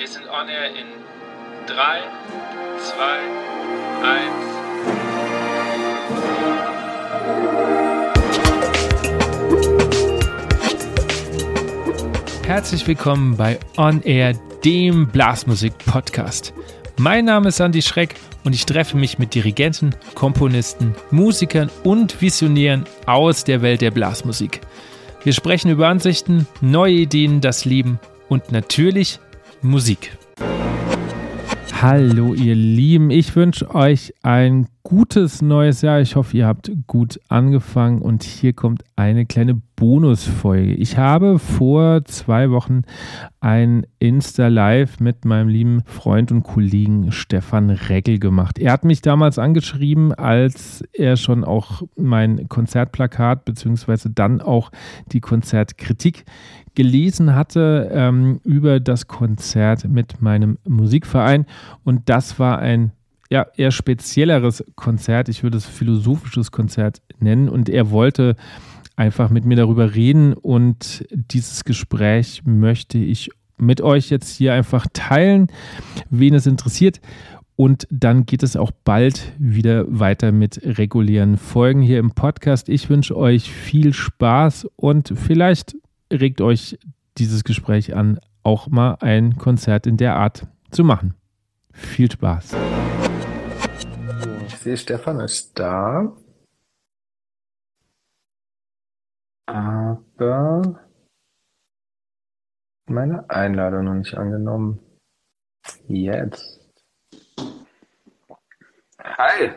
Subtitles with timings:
[0.00, 0.86] Wir sind on air in
[1.66, 2.00] 3,
[2.78, 3.20] 2,
[12.40, 12.46] 1.
[12.46, 14.32] Herzlich willkommen bei On Air,
[14.64, 16.54] dem Blasmusik-Podcast.
[16.96, 18.14] Mein Name ist Andy Schreck
[18.44, 24.62] und ich treffe mich mit Dirigenten, Komponisten, Musikern und Visionären aus der Welt der Blasmusik.
[25.24, 29.20] Wir sprechen über Ansichten, neue Ideen, das Leben und natürlich
[29.62, 30.16] Musik.
[31.82, 36.00] Hallo ihr Lieben, ich wünsche euch ein gutes neues Jahr.
[36.00, 40.74] Ich hoffe, ihr habt gut angefangen und hier kommt eine kleine Bonusfolge.
[40.74, 42.82] Ich habe vor zwei Wochen
[43.38, 48.58] ein Insta-Live mit meinem lieben Freund und Kollegen Stefan Regel gemacht.
[48.58, 54.72] Er hat mich damals angeschrieben, als er schon auch mein Konzertplakat beziehungsweise dann auch
[55.12, 56.24] die Konzertkritik
[56.74, 61.46] gelesen hatte ähm, über das Konzert mit meinem Musikverein.
[61.84, 62.90] Und das war ein
[63.30, 65.28] ja, eher spezielleres Konzert.
[65.28, 67.48] Ich würde es philosophisches Konzert nennen.
[67.48, 68.36] Und er wollte
[68.96, 70.34] einfach mit mir darüber reden.
[70.34, 75.46] Und dieses Gespräch möchte ich mit euch jetzt hier einfach teilen,
[76.10, 77.00] wen es interessiert.
[77.54, 82.68] Und dann geht es auch bald wieder weiter mit regulären Folgen hier im Podcast.
[82.68, 85.76] Ich wünsche euch viel Spaß und vielleicht
[86.10, 86.78] regt euch
[87.18, 91.14] dieses Gespräch an, auch mal ein Konzert in der Art zu machen.
[91.72, 92.56] Viel Spaß.
[94.60, 96.14] Ich sehe, Stefan ist da.
[99.46, 100.86] Aber
[102.84, 104.78] meine Einladung noch nicht angenommen.
[105.88, 106.60] Jetzt.
[109.02, 109.54] Hi.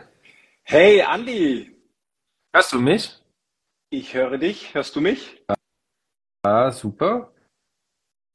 [0.62, 1.76] Hey, Andi.
[2.54, 3.22] Hörst du mich?
[3.90, 4.72] Ich höre dich.
[4.72, 5.44] Hörst du mich?
[6.44, 7.30] Ah, super.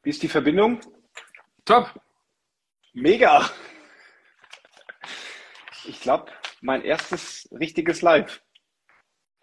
[0.03, 0.81] Wie ist die Verbindung?
[1.65, 1.99] Top.
[2.93, 3.49] Mega.
[5.85, 6.31] Ich glaube,
[6.61, 8.41] mein erstes richtiges Live.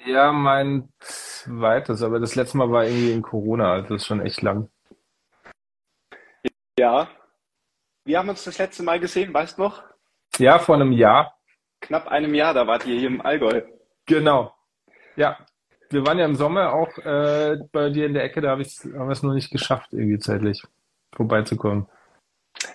[0.04, 4.20] Ja, mein zweites, aber das letzte Mal war irgendwie in Corona, also das ist schon
[4.20, 4.68] echt lang.
[6.78, 7.08] Ja.
[8.04, 9.82] Wir haben uns das letzte Mal gesehen, weißt du noch?
[10.38, 11.36] Ja, vor einem Jahr.
[11.80, 13.62] Knapp einem Jahr, da wart ihr hier im Allgäu.
[14.06, 14.54] Genau.
[15.16, 15.38] Ja,
[15.90, 19.08] wir waren ja im Sommer auch äh, bei dir in der Ecke, da hab haben
[19.08, 20.62] wir es nur nicht geschafft, irgendwie zeitlich
[21.14, 21.88] vorbeizukommen.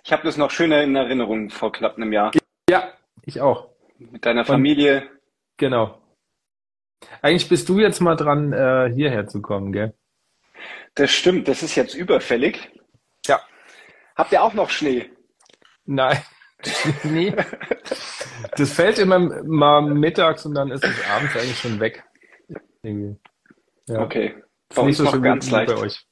[0.04, 2.32] Ich habe das noch schöner in Erinnerung vor knapp einem Jahr.
[2.70, 2.94] Ja,
[3.24, 3.71] ich auch.
[4.10, 5.02] Mit deiner Familie.
[5.02, 5.20] Und,
[5.58, 6.02] genau.
[7.22, 9.94] Eigentlich bist du jetzt mal dran, äh, hierher zu kommen, gell?
[10.96, 12.72] Das stimmt, das ist jetzt überfällig.
[13.26, 13.42] Ja.
[14.16, 15.10] Habt ihr auch noch Schnee?
[15.86, 16.18] Nein.
[17.02, 17.36] Schnee?
[18.56, 22.04] das fällt immer mal mittags und dann ist es abends eigentlich schon weg.
[22.84, 23.20] Irgendwie.
[23.88, 24.02] Ja.
[24.02, 24.36] Okay.
[24.76, 25.74] Bei uns noch so ganz leicht.
[25.74, 26.06] Bei euch.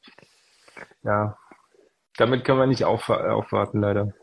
[1.03, 1.37] Ja.
[2.17, 4.13] Damit kann man nicht auf, aufwarten, leider.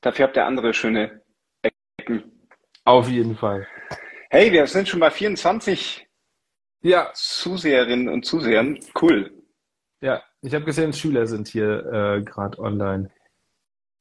[0.00, 1.22] Dafür habt ihr andere schöne.
[2.88, 3.66] Auf jeden Fall.
[4.30, 6.08] Hey, wir sind schon bei 24
[6.80, 7.10] ja.
[7.12, 8.78] Zuseherinnen und Zusehern.
[8.98, 9.30] Cool.
[10.00, 13.10] Ja, ich habe gesehen, Schüler sind hier äh, gerade online.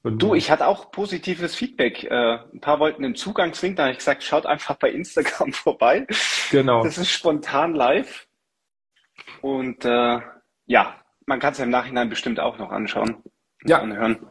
[0.04, 2.06] Und du, ich hatte auch positives Feedback.
[2.06, 6.08] Äh, ein paar wollten den Zugangslink, da habe ich gesagt, schaut einfach bei Instagram vorbei.
[6.52, 6.82] Genau.
[6.86, 8.26] Das ist spontan live.
[9.42, 10.22] Und äh,
[10.66, 13.22] ja, man kann es im Nachhinein bestimmt auch noch anschauen.
[13.66, 13.82] Ja.
[13.82, 14.26] Anhören.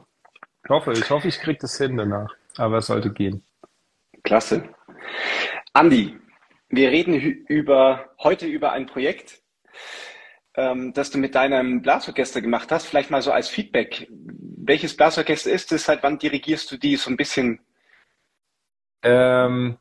[0.64, 2.34] Ich hoffe, ich hoffe, ich kriege das hin danach.
[2.56, 3.45] Aber es sollte gehen.
[4.26, 4.68] Klasse.
[5.72, 6.18] Andi,
[6.68, 9.40] wir reden über, heute über ein Projekt,
[10.56, 12.86] ähm, das du mit deinem Blasorchester gemacht hast.
[12.86, 14.08] Vielleicht mal so als Feedback.
[14.10, 15.84] Welches Blasorchester ist es?
[15.84, 17.60] Seit wann dirigierst du die so ein bisschen?
[19.02, 19.78] Ähm,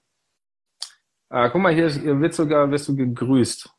[1.29, 1.89] ah, guck mal, hier
[2.22, 3.69] wird sogar wirst du gegrüßt.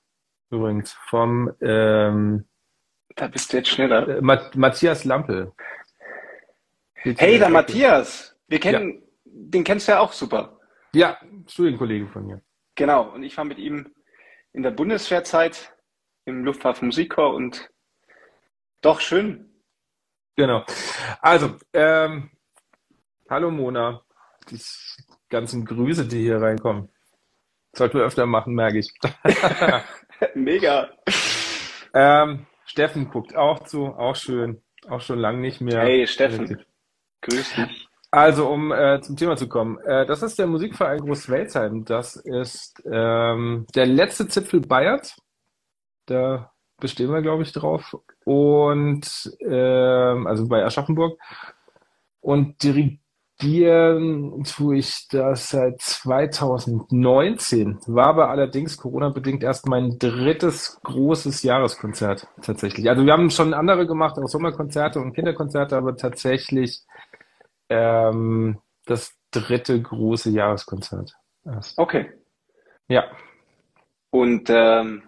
[0.50, 2.44] Übrigens vom ähm,
[3.14, 4.08] da bist du jetzt schneller.
[4.08, 5.52] Äh, Matthias Lampe.
[6.94, 8.36] Hey, der Matthias.
[8.48, 9.00] Wir kennen, ja.
[9.24, 10.55] den kennst du ja auch super.
[10.96, 12.40] Ja, Studienkollege von mir.
[12.74, 13.12] Genau.
[13.12, 13.94] Und ich war mit ihm
[14.54, 15.76] in der Bundeswehrzeit
[16.24, 17.68] im Luftwaffenmusikchor und
[18.80, 19.62] doch schön.
[20.36, 20.64] Genau.
[21.20, 22.30] Also, ähm,
[23.28, 24.06] hallo Mona.
[24.50, 24.58] Die
[25.28, 26.88] ganzen Grüße, die hier reinkommen.
[27.74, 28.90] Sollten wir öfter machen, merke ich.
[30.34, 30.88] Mega.
[31.92, 34.62] Ähm, Steffen guckt auch zu, auch schön.
[34.88, 35.82] Auch schon lange nicht mehr.
[35.82, 36.64] Hey Steffen,
[37.20, 37.85] grüß dich.
[38.16, 39.78] Also, um äh, zum Thema zu kommen.
[39.80, 41.84] Äh, das ist der Musikverein Großwelsheim.
[41.84, 45.20] Das ist ähm, der letzte Zipfel Bayerns.
[46.06, 47.94] Da bestehen wir, glaube ich, drauf.
[48.24, 51.20] Und ähm, also bei Aschaffenburg.
[52.22, 53.00] Und dirigiert
[53.36, 57.78] studieren tue ich das seit 2019.
[57.86, 62.88] War aber allerdings Corona-bedingt erst mein drittes großes Jahreskonzert tatsächlich.
[62.88, 66.85] Also wir haben schon andere gemacht, auch Sommerkonzerte und Kinderkonzerte, aber tatsächlich
[67.68, 71.12] ähm, das dritte große Jahreskonzert.
[71.44, 71.78] Erst.
[71.78, 72.12] Okay.
[72.88, 73.04] Ja.
[74.10, 75.02] Und ähm,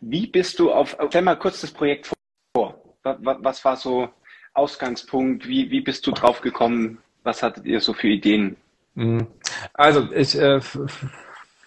[0.00, 2.12] wie bist du auf, stell mal kurz das Projekt
[2.56, 2.80] vor.
[3.02, 4.08] Was war so
[4.54, 5.46] Ausgangspunkt?
[5.46, 6.98] Wie, wie bist du drauf gekommen?
[7.22, 8.56] Was hattet ihr so für Ideen?
[8.94, 9.26] Mhm.
[9.72, 10.60] Also ich äh,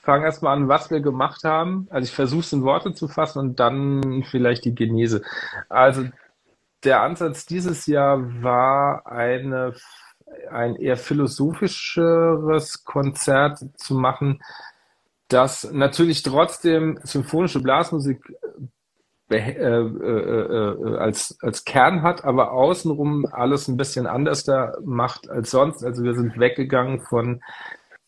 [0.02, 1.88] fange erstmal an, was wir gemacht haben.
[1.90, 5.22] Also ich versuche es in Worte zu fassen und dann vielleicht die Genese.
[5.70, 6.06] Also
[6.84, 9.74] der Ansatz dieses Jahr war eine,
[10.52, 14.42] ein eher philosophischeres Konzert zu machen,
[15.28, 18.22] das natürlich trotzdem symphonische Blasmusik
[19.30, 25.30] äh, äh, äh, als, als Kern hat, aber außenrum alles ein bisschen anders da macht
[25.30, 25.84] als sonst.
[25.84, 27.42] Also wir sind weggegangen von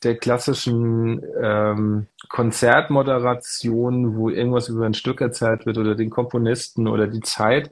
[0.04, 7.08] der klassischen ähm, Konzertmoderation, wo irgendwas über ein Stück erzählt wird oder den Komponisten oder
[7.08, 7.70] die Zeit,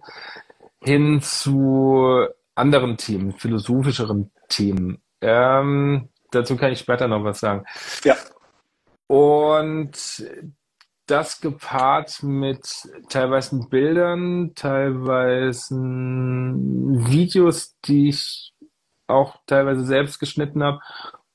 [0.87, 5.01] hin zu anderen Themen, philosophischeren Themen.
[5.19, 7.65] Ähm, dazu kann ich später noch was sagen.
[8.05, 8.15] Ja.
[9.07, 10.25] Und
[11.07, 12.65] das gepaart mit
[13.09, 18.53] teilweise Bildern, teilweise Videos, die ich
[19.07, 20.79] auch teilweise selbst geschnitten habe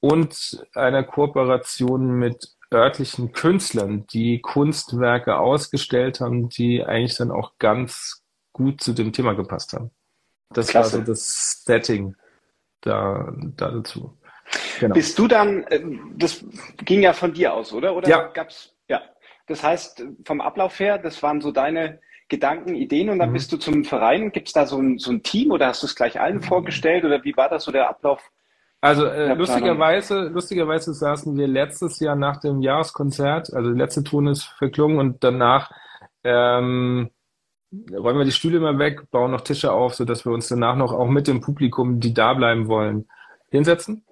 [0.01, 8.22] und einer Kooperation mit örtlichen Künstlern, die Kunstwerke ausgestellt haben, die eigentlich dann auch ganz
[8.53, 9.91] gut zu dem Thema gepasst haben.
[10.51, 10.99] Das Klasse.
[10.99, 12.15] war so das Setting
[12.83, 14.17] da, da dazu.
[14.81, 14.95] Genau.
[14.95, 15.81] Bist du dann, äh,
[16.17, 16.45] das
[16.85, 17.95] ging ja von dir aus, oder?
[17.95, 18.27] Oder ja.
[18.29, 19.01] gab's, ja.
[19.47, 23.35] Das heißt, vom Ablauf her, das waren so deine Gedanken, Ideen und dann mhm.
[23.35, 24.33] bist du zum Verein.
[24.33, 26.43] Gibt es da so ein, so ein Team oder hast du es gleich allen mhm.
[26.43, 28.31] vorgestellt oder wie war das so der Ablauf?
[28.81, 34.27] Also äh, lustigerweise, lustigerweise saßen wir letztes Jahr nach dem Jahreskonzert, also der letzte Ton
[34.27, 35.71] ist verklungen und danach
[36.25, 37.11] ähm,
[37.93, 40.93] räumen wir die Stühle mal weg, bauen noch Tische auf, sodass wir uns danach noch
[40.93, 43.09] auch mit dem Publikum, die da bleiben wollen,
[43.51, 44.05] hinsetzen.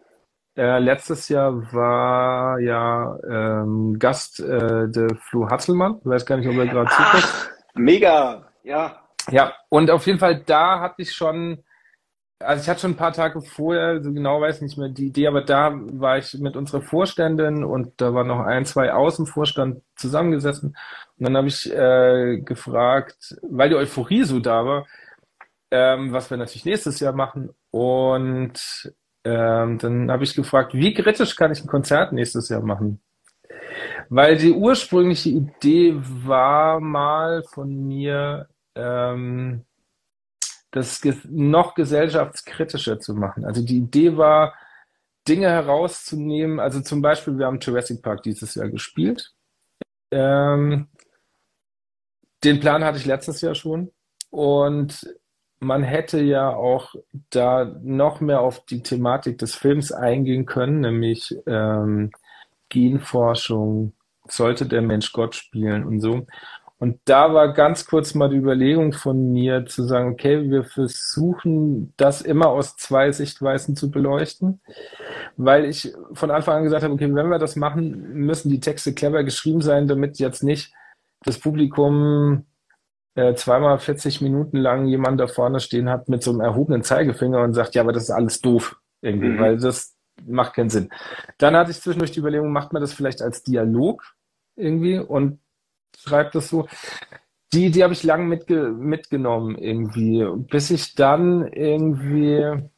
[0.56, 5.98] Äh, letztes Jahr war ja ähm, Gast äh, der Flo Hatzelmann.
[6.00, 7.52] Ich weiß gar nicht, ob er gerade zuguckt.
[7.74, 8.96] Mega, ja.
[9.30, 11.62] Ja, und auf jeden Fall da hatte ich schon,
[12.40, 15.06] also ich hatte schon ein paar Tage vorher, so genau weiß ich nicht mehr die
[15.06, 19.16] Idee, aber da war ich mit unserer Vorständin und da waren noch ein, zwei aus
[19.16, 20.76] dem Vorstand zusammengesessen.
[21.20, 24.86] Und dann habe ich äh, gefragt, weil die Euphorie so da war,
[25.70, 27.50] ähm, was wir natürlich nächstes Jahr machen.
[27.70, 28.94] Und
[29.24, 33.02] ähm, dann habe ich gefragt, wie kritisch kann ich ein Konzert nächstes Jahr machen?
[34.08, 39.66] Weil die ursprüngliche Idee war mal von mir, ähm,
[40.70, 43.44] das noch gesellschaftskritischer zu machen.
[43.44, 44.54] Also die Idee war,
[45.28, 46.60] Dinge herauszunehmen.
[46.60, 49.34] Also zum Beispiel, wir haben Jurassic Park dieses Jahr gespielt.
[50.10, 50.88] Ähm,
[52.44, 53.90] den Plan hatte ich letztes Jahr schon.
[54.30, 55.06] Und
[55.60, 56.94] man hätte ja auch
[57.28, 62.10] da noch mehr auf die Thematik des Films eingehen können, nämlich ähm,
[62.70, 63.92] Genforschung,
[64.26, 66.26] sollte der Mensch Gott spielen und so.
[66.78, 71.92] Und da war ganz kurz mal die Überlegung von mir zu sagen, okay, wir versuchen
[71.98, 74.62] das immer aus zwei Sichtweisen zu beleuchten,
[75.36, 78.94] weil ich von Anfang an gesagt habe, okay, wenn wir das machen, müssen die Texte
[78.94, 80.72] clever geschrieben sein, damit jetzt nicht
[81.24, 82.46] das Publikum
[83.14, 87.42] äh, zweimal 40 Minuten lang jemand da vorne stehen hat mit so einem erhobenen Zeigefinger
[87.42, 89.38] und sagt, ja, aber das ist alles doof irgendwie, mhm.
[89.38, 89.96] weil das
[90.26, 90.90] macht keinen Sinn.
[91.38, 94.04] Dann hatte ich zwischendurch die Überlegung, macht man das vielleicht als Dialog
[94.56, 95.40] irgendwie und
[95.98, 96.68] schreibt das so.
[97.52, 102.70] Die, die habe ich lang mitge mitgenommen irgendwie, bis ich dann irgendwie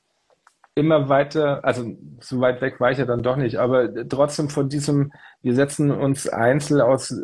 [0.75, 4.69] immer weiter, also so weit weg war ich ja dann doch nicht, aber trotzdem von
[4.69, 5.12] diesem,
[5.43, 7.14] wir setzen uns einzeln aus,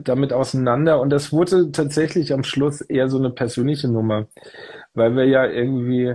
[0.00, 4.26] damit auseinander und das wurde tatsächlich am Schluss eher so eine persönliche Nummer,
[4.94, 6.14] weil wir ja irgendwie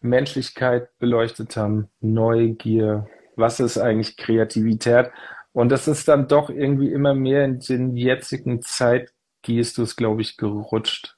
[0.00, 5.10] Menschlichkeit beleuchtet haben, Neugier, was ist eigentlich Kreativität
[5.52, 11.16] und das ist dann doch irgendwie immer mehr in den jetzigen Zeitgestus, glaube ich, gerutscht.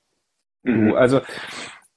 [0.63, 0.95] Mhm.
[0.95, 1.21] Also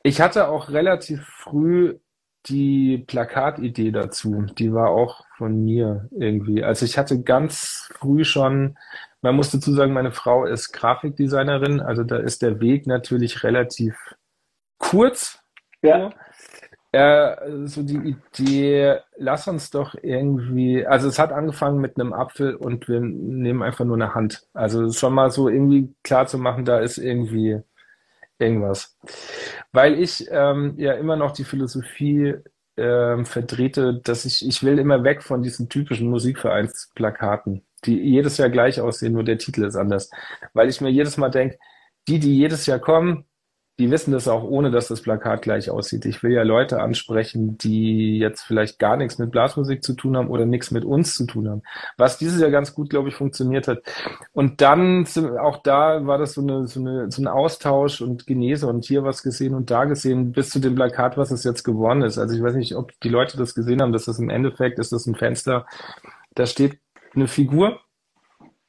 [0.03, 1.99] ich hatte auch relativ früh
[2.47, 6.63] die Plakatidee dazu, die war auch von mir irgendwie.
[6.63, 8.77] Also ich hatte ganz früh schon,
[9.21, 13.95] man muss dazu sagen, meine Frau ist Grafikdesignerin, also da ist der Weg natürlich relativ
[14.77, 15.39] kurz.
[15.81, 16.11] Ja.
[16.91, 22.55] Äh, so die Idee, lass uns doch irgendwie, also es hat angefangen mit einem Apfel
[22.55, 24.45] und wir nehmen einfach nur eine Hand.
[24.53, 27.61] Also schon mal so irgendwie klar zu machen, da ist irgendwie
[28.39, 28.97] irgendwas.
[29.71, 32.35] Weil ich ähm, ja immer noch die Philosophie
[32.75, 38.49] äh, vertrete, dass ich, ich will immer weg von diesen typischen Musikvereinsplakaten, die jedes Jahr
[38.49, 40.09] gleich aussehen, nur der Titel ist anders.
[40.53, 41.57] Weil ich mir jedes Mal denke,
[42.07, 43.25] die, die jedes Jahr kommen,
[43.79, 46.05] die wissen das auch, ohne dass das Plakat gleich aussieht.
[46.05, 50.29] Ich will ja Leute ansprechen, die jetzt vielleicht gar nichts mit Blasmusik zu tun haben
[50.29, 51.63] oder nichts mit uns zu tun haben.
[51.97, 53.81] Was dieses Jahr ganz gut, glaube ich, funktioniert hat.
[54.31, 55.07] Und dann
[55.41, 59.03] auch da war das so, eine, so, eine, so ein Austausch und Genese und hier
[59.03, 62.19] was gesehen und da gesehen, bis zu dem Plakat, was es jetzt geworden ist.
[62.19, 64.91] Also ich weiß nicht, ob die Leute das gesehen haben, dass das im Endeffekt ist
[64.91, 65.65] das ein Fenster.
[66.35, 66.79] Da steht
[67.15, 67.79] eine Figur,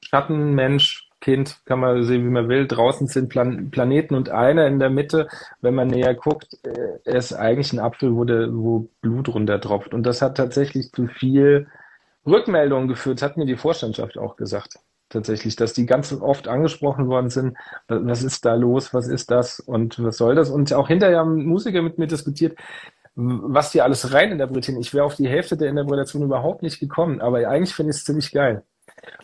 [0.00, 2.68] Schattenmensch, Kind, kann man sehen, wie man will.
[2.68, 5.26] Draußen sind Plan Planeten und einer in der Mitte,
[5.62, 9.94] wenn man näher guckt, äh, ist eigentlich ein Apfel, wo, der, wo Blut runtertropft.
[9.94, 11.66] Und das hat tatsächlich zu viel
[12.26, 14.74] Rückmeldungen geführt, hat mir die Vorstandschaft auch gesagt.
[15.08, 17.56] Tatsächlich, dass die ganz oft angesprochen worden sind.
[17.88, 18.92] Was ist da los?
[18.92, 19.60] Was ist das?
[19.60, 20.50] Und was soll das?
[20.50, 22.58] Und auch hinterher haben Musiker mit mir diskutiert,
[23.14, 24.78] was die alles rein interpretieren.
[24.78, 28.04] Ich wäre auf die Hälfte der Interpretation überhaupt nicht gekommen, aber eigentlich finde ich es
[28.04, 28.62] ziemlich geil.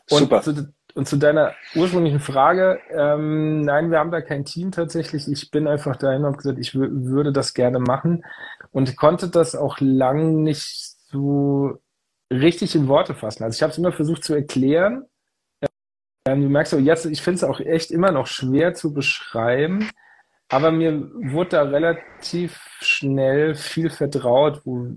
[0.08, 0.40] Und Super.
[0.40, 5.30] Zu, und zu deiner ursprünglichen Frage, ähm, nein, wir haben da kein Team tatsächlich.
[5.30, 8.24] Ich bin einfach dahin und habe gesagt, ich würde das gerne machen
[8.72, 11.78] und konnte das auch lang nicht so
[12.32, 13.44] richtig in Worte fassen.
[13.44, 15.06] Also ich habe es immer versucht zu erklären.
[16.26, 19.90] Ähm, du merkst auch jetzt, ich finde es auch echt immer noch schwer zu beschreiben.
[20.52, 24.88] Aber mir wurde da relativ schnell viel vertraut, wo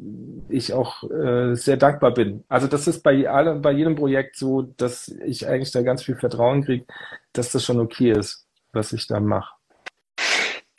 [0.49, 2.43] ich auch äh, sehr dankbar bin.
[2.49, 6.15] Also das ist bei allem, bei jedem Projekt so, dass ich eigentlich da ganz viel
[6.15, 6.85] Vertrauen kriege,
[7.33, 9.53] dass das schon okay ist, was ich da mache.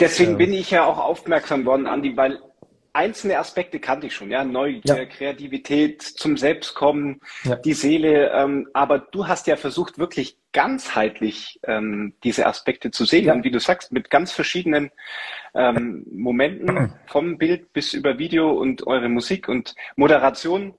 [0.00, 0.38] Deswegen ja.
[0.38, 2.40] bin ich ja auch aufmerksam worden, Andi, weil
[2.92, 5.04] einzelne Aspekte kannte ich schon, ja, Neugier, ja.
[5.04, 7.56] Kreativität, zum Selbstkommen, ja.
[7.56, 8.30] die Seele.
[8.32, 13.26] Ähm, aber du hast ja versucht, wirklich ganzheitlich ähm, diese Aspekte zu sehen.
[13.26, 13.34] Ja.
[13.34, 14.90] Und wie du sagst, mit ganz verschiedenen
[15.54, 20.74] ähm, Momenten, vom Bild bis über Video und eure Musik und Moderation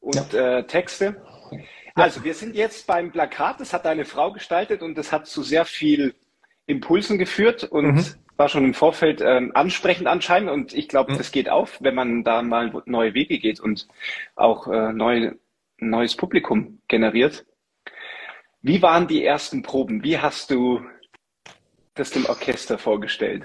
[0.00, 1.22] und äh, Texte.
[1.94, 5.42] Also wir sind jetzt beim Plakat, das hat deine Frau gestaltet und das hat zu
[5.42, 6.14] sehr viel
[6.66, 8.06] Impulsen geführt und mhm
[8.40, 11.18] war schon im Vorfeld ähm, ansprechend anscheinend und ich glaube, mhm.
[11.18, 13.86] das geht auf, wenn man da mal neue Wege geht und
[14.34, 15.32] auch äh, neu,
[15.76, 17.44] neues Publikum generiert.
[18.62, 20.02] Wie waren die ersten Proben?
[20.02, 20.80] Wie hast du
[21.94, 23.42] das dem Orchester vorgestellt?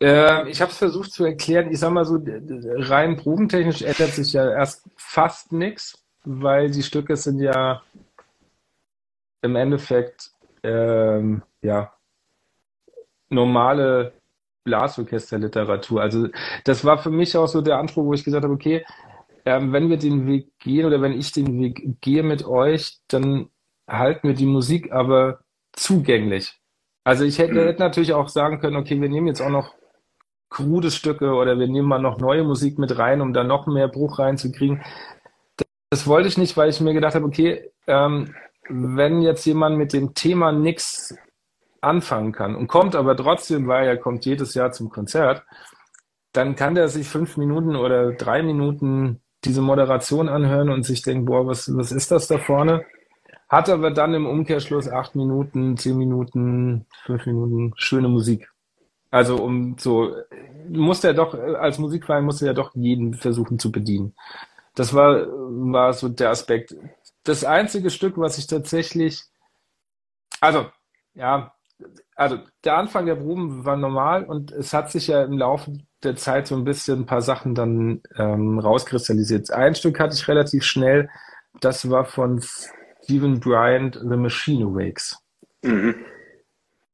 [0.00, 1.70] Äh, ich habe es versucht zu erklären.
[1.70, 7.16] Ich sag mal so, rein probentechnisch ändert sich ja erst fast nichts, weil die Stücke
[7.16, 7.82] sind ja
[9.42, 10.30] im Endeffekt
[10.62, 11.92] ähm, ja
[13.28, 14.12] normale
[14.64, 16.00] Blasorchesterliteratur.
[16.00, 16.28] Also
[16.64, 18.84] das war für mich auch so der Anspruch, wo ich gesagt habe, okay,
[19.44, 23.50] ähm, wenn wir den Weg gehen oder wenn ich den Weg gehe mit euch, dann
[23.88, 25.40] halten wir die Musik aber
[25.72, 26.60] zugänglich.
[27.04, 27.66] Also ich hätte, mhm.
[27.66, 29.74] hätte natürlich auch sagen können, okay, wir nehmen jetzt auch noch
[30.48, 33.88] krude Stücke oder wir nehmen mal noch neue Musik mit rein, um da noch mehr
[33.88, 34.82] Bruch reinzukriegen.
[35.56, 38.34] Das, das wollte ich nicht, weil ich mir gedacht habe, okay, ähm,
[38.68, 41.14] wenn jetzt jemand mit dem Thema nichts
[41.80, 45.44] anfangen kann und kommt aber trotzdem, weil er kommt jedes Jahr zum Konzert,
[46.32, 51.26] dann kann der sich fünf Minuten oder drei Minuten diese Moderation anhören und sich denken,
[51.26, 52.84] boah, was, was ist das da vorne?
[53.48, 58.50] Hat aber dann im Umkehrschluss acht Minuten, zehn Minuten, fünf Minuten schöne Musik.
[59.10, 60.12] Also um so,
[60.68, 64.14] muss der doch, als Musikverein muss er doch jeden versuchen zu bedienen.
[64.74, 66.74] Das war, war so der Aspekt.
[67.22, 69.22] Das einzige Stück, was ich tatsächlich,
[70.40, 70.66] also,
[71.14, 71.54] ja,
[72.16, 76.16] also der Anfang der Proben war normal und es hat sich ja im Laufe der
[76.16, 79.50] Zeit so ein bisschen ein paar Sachen dann ähm, rauskristallisiert.
[79.52, 81.08] Ein Stück hatte ich relativ schnell,
[81.60, 82.42] das war von
[83.04, 85.18] Stephen Bryant, The Machine Awakes.
[85.62, 85.94] Mhm.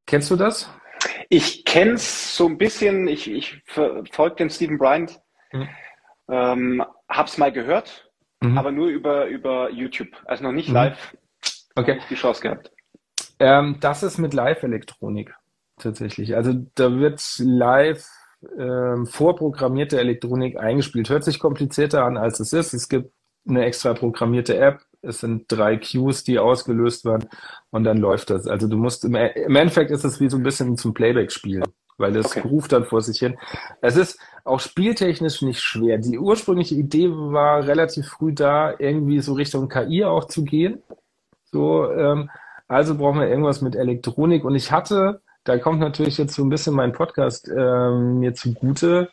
[0.07, 0.69] Kennst du das?
[1.29, 5.21] Ich kenne es so ein bisschen, ich, ich verfolge den Stephen Bryant,
[5.53, 5.69] mhm.
[6.29, 8.59] ähm, hab's mal gehört, mhm.
[8.59, 10.75] aber nur über, über YouTube, also noch nicht mhm.
[10.75, 11.17] live.
[11.77, 12.01] Okay.
[12.11, 12.73] die Chance gehabt.
[13.39, 15.33] Ähm, das ist mit Live-Elektronik
[15.79, 16.35] tatsächlich.
[16.35, 18.05] Also da wird live
[18.59, 21.09] ähm, vorprogrammierte Elektronik eingespielt.
[21.09, 22.75] Hört sich komplizierter an, als es ist.
[22.75, 23.13] Es gibt
[23.49, 24.81] eine extra programmierte App.
[25.03, 27.29] Es sind drei Cues, die ausgelöst werden
[27.71, 28.47] und dann läuft das.
[28.47, 31.65] Also du musst im, im Endeffekt ist es wie so ein bisschen zum Playback spielen,
[31.97, 32.41] weil das okay.
[32.41, 33.39] ruft dann vor sich hin.
[33.81, 35.99] Es ist auch spieltechnisch nicht schwer.
[35.99, 40.83] Die ursprüngliche Idee war relativ früh da, irgendwie so Richtung KI auch zu gehen.
[41.53, 42.31] So, ähm,
[42.69, 44.45] also brauchen wir irgendwas mit Elektronik.
[44.45, 49.11] Und ich hatte, da kommt natürlich jetzt so ein bisschen mein Podcast ähm, mir zugute,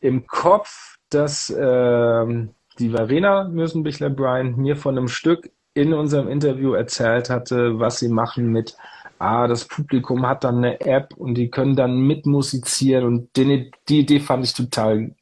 [0.00, 7.30] im Kopf, dass ähm, die Verena Mösenbichler-Bryan mir von einem Stück in unserem Interview erzählt
[7.30, 8.76] hatte, was sie machen mit,
[9.18, 14.00] ah, das Publikum hat dann eine App und die können dann mitmusizieren und die, die
[14.00, 15.14] Idee fand ich total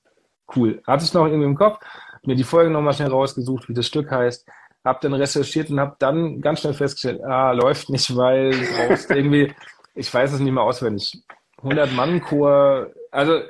[0.57, 0.83] cool.
[0.87, 1.79] Hatte ich noch irgendwie im Kopf,
[2.25, 4.47] mir die Folge nochmal schnell rausgesucht, wie das Stück heißt,
[4.85, 8.55] hab dann recherchiert und hab dann ganz schnell festgestellt, ah, läuft nicht, weil
[9.09, 9.53] irgendwie,
[9.95, 11.23] ich weiß es nicht mehr auswendig,
[11.59, 13.41] 100 Mann Chor, also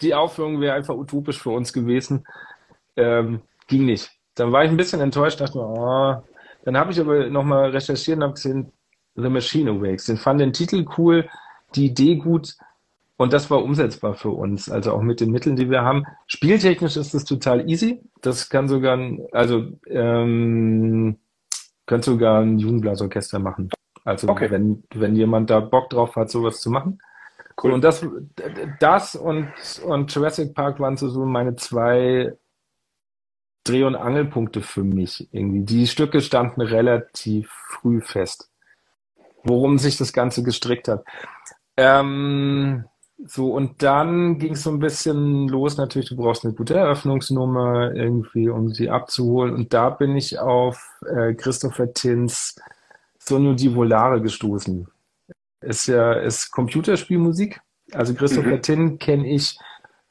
[0.00, 2.24] die Aufführung wäre einfach utopisch für uns gewesen,
[2.96, 4.10] ähm, ging nicht.
[4.34, 6.22] Dann war ich ein bisschen enttäuscht, dachte mir, oh.
[6.64, 8.72] dann habe ich aber nochmal recherchiert und habe gesehen,
[9.16, 10.06] The Machine Awakes.
[10.06, 11.28] Den fand den Titel cool,
[11.74, 12.56] die Idee gut,
[13.20, 16.06] und das war umsetzbar für uns, also auch mit den Mitteln, die wir haben.
[16.26, 18.00] Spieltechnisch ist es total easy.
[18.22, 21.18] Das kann sogar, ein, also ähm,
[21.84, 23.68] könnte sogar ein Jugendblasorchester machen.
[24.06, 24.50] Also okay.
[24.50, 26.98] wenn, wenn jemand da Bock drauf hat, sowas zu machen.
[27.62, 27.72] Cool.
[27.72, 28.06] Und das,
[28.78, 29.48] das und,
[29.84, 32.32] und Jurassic Park waren so, so meine zwei
[33.64, 35.64] Dreh- und Angelpunkte für mich irgendwie.
[35.64, 38.50] Die Stücke standen relativ früh fest,
[39.42, 41.04] worum sich das Ganze gestrickt hat.
[41.76, 42.84] Ähm,
[43.26, 47.92] so, und dann ging es so ein bisschen los, natürlich, du brauchst eine gute Eröffnungsnummer
[47.94, 49.54] irgendwie, um sie abzuholen.
[49.54, 52.56] Und da bin ich auf äh, Christopher Tins
[53.18, 54.88] Sonio di Volare gestoßen.
[55.60, 57.60] Ist ja, ist Computerspielmusik.
[57.92, 58.62] Also Christopher mhm.
[58.62, 59.58] Tin kenne ich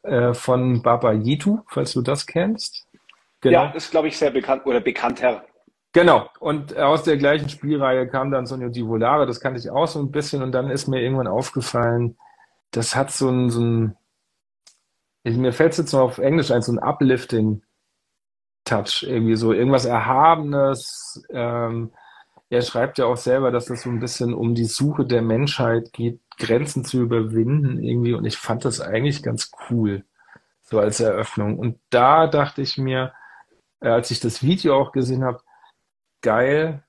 [0.04, 2.86] äh, von Baba Yitu, falls du das kennst.
[3.42, 3.66] Genau.
[3.66, 5.46] Ja, ist, glaube ich, sehr bekannt oder bekannter.
[5.94, 6.30] Genau.
[6.40, 10.00] Und aus der gleichen Spielreihe kam dann Sonio di Volare, das kannte ich auch so
[10.00, 10.44] ein bisschen.
[10.44, 12.18] Und dann ist mir irgendwann aufgefallen,
[12.72, 13.96] das hat so ein, so ein
[15.24, 21.24] mir fällt es jetzt noch auf Englisch ein, so ein Uplifting-Touch, irgendwie so irgendwas Erhabenes.
[21.30, 21.92] Ähm,
[22.50, 25.94] er schreibt ja auch selber, dass es so ein bisschen um die Suche der Menschheit
[25.94, 28.14] geht, Grenzen zu überwinden irgendwie.
[28.14, 30.06] Und ich fand das eigentlich ganz cool,
[30.62, 31.60] so als Eröffnung.
[31.60, 33.14] Und da dachte ich mir,
[33.82, 35.42] äh, als ich das Video auch gesehen habe,
[36.22, 36.84] geil,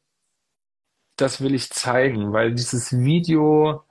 [1.17, 3.85] das will ich zeigen, weil dieses Video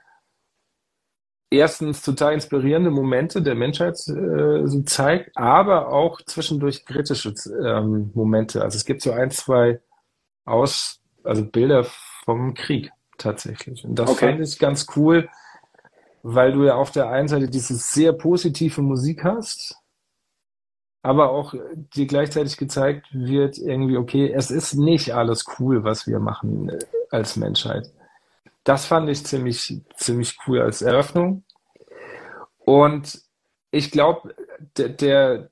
[1.50, 8.62] erstens total inspirierende Momente der Menschheit äh, so zeigt, aber auch zwischendurch kritische ähm, Momente.
[8.62, 9.80] Also es gibt so ein, zwei
[10.44, 11.84] Aus, also Bilder
[12.24, 13.84] vom Krieg tatsächlich.
[13.84, 14.30] Und das okay.
[14.30, 15.28] fand ich ganz cool,
[16.22, 19.79] weil du ja auf der einen Seite diese sehr positive Musik hast,
[21.02, 26.20] aber auch dir gleichzeitig gezeigt wird, irgendwie, okay, es ist nicht alles cool, was wir
[26.20, 26.78] machen äh,
[27.10, 27.90] als Menschheit.
[28.64, 31.44] Das fand ich ziemlich, ziemlich cool als Eröffnung.
[32.58, 33.22] Und
[33.70, 34.34] ich glaube,
[34.76, 35.50] der, der,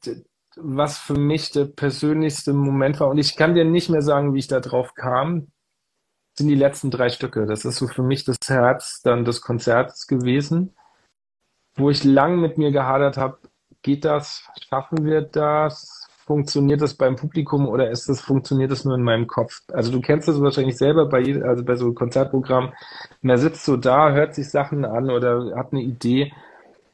[0.57, 4.41] was für mich der persönlichste Moment war, und ich kann dir nicht mehr sagen, wie
[4.41, 5.49] ich da drauf kam,
[6.37, 7.47] sind die letzten drei Stücke.
[7.47, 10.75] Das ist so für mich das Herz dann des Konzerts gewesen,
[11.75, 13.39] wo ich lang mit mir gehadert habe,
[13.83, 18.95] geht das, schaffen wir das, funktioniert das beim Publikum oder ist das, funktioniert das nur
[18.95, 19.63] in meinem Kopf?
[19.73, 22.73] Also du kennst das wahrscheinlich selber bei, also bei so Konzertprogrammen.
[23.23, 26.33] Man sitzt so da, hört sich Sachen an oder hat eine Idee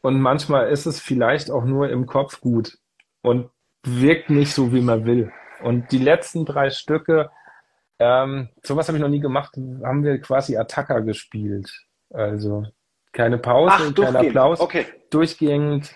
[0.03, 2.79] und manchmal ist es vielleicht auch nur im Kopf gut
[3.23, 3.51] und
[3.83, 5.33] wirkt nicht so, wie man will.
[5.63, 7.31] Und die letzten drei Stücke,
[7.99, 11.73] ähm, sowas habe ich noch nie gemacht, haben wir quasi Attacker gespielt.
[12.11, 12.65] Also
[13.13, 14.61] keine Pause, Ach, kein Applaus.
[14.61, 14.87] Okay.
[15.11, 15.95] Durchgehend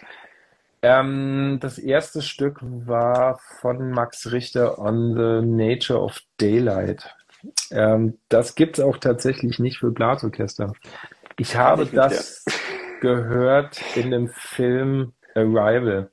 [0.82, 7.14] ähm, das erste Stück war von Max Richter On the Nature of Daylight.
[7.70, 10.72] Ähm, das gibt es auch tatsächlich nicht für Blasorchester.
[11.36, 12.44] Ich habe ich das
[13.00, 16.10] gehört in dem Film Arrival.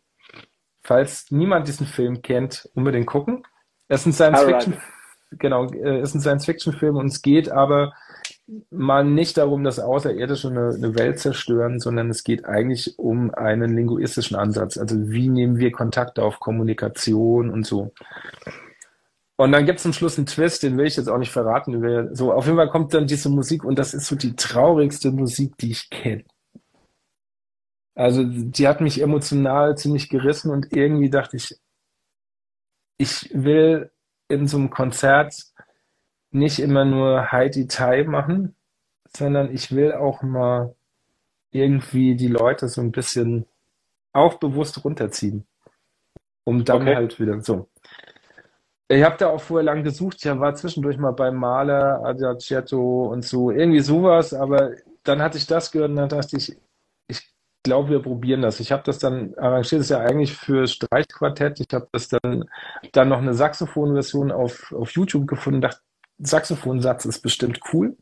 [0.83, 3.43] Falls niemand diesen Film kennt, unbedingt gucken.
[3.87, 4.77] Es ist ein Science-Fiction,
[5.31, 7.93] genau, äh, ist ein Science-Fiction-Film und es geht aber
[8.69, 13.75] mal nicht darum, dass Außerirdische eine, eine, Welt zerstören, sondern es geht eigentlich um einen
[13.75, 14.77] linguistischen Ansatz.
[14.77, 17.91] Also wie nehmen wir Kontakt auf Kommunikation und so.
[19.37, 22.15] Und dann gibt es zum Schluss einen Twist, den will ich jetzt auch nicht verraten.
[22.15, 25.57] So, auf jeden Fall kommt dann diese Musik und das ist so die traurigste Musik,
[25.57, 26.23] die ich kenne.
[27.95, 31.57] Also die hat mich emotional ziemlich gerissen und irgendwie dachte ich,
[32.97, 33.91] ich will
[34.29, 35.35] in so einem Konzert
[36.31, 38.55] nicht immer nur High Detail machen,
[39.15, 40.75] sondern ich will auch mal
[41.51, 43.45] irgendwie die Leute so ein bisschen
[44.13, 45.45] auch bewusst runterziehen.
[46.43, 46.95] Um dann okay.
[46.95, 47.69] halt wieder so.
[48.87, 53.25] Ich habe da auch vorher lang gesucht, ich war zwischendurch mal beim Maler, Adagietto und
[53.25, 56.55] so, irgendwie sowas, aber dann hatte ich das gehört und dann dachte ich,
[57.07, 57.33] ich
[57.63, 58.59] glaube, wir probieren das.
[58.59, 61.59] Ich habe das dann arrangiert, das ist ja eigentlich für Streichquartett.
[61.61, 62.45] Ich habe das dann,
[62.91, 65.81] dann noch eine Saxophon-Version auf, auf YouTube gefunden, dachte,
[66.17, 67.97] Saxophonsatz ist bestimmt cool.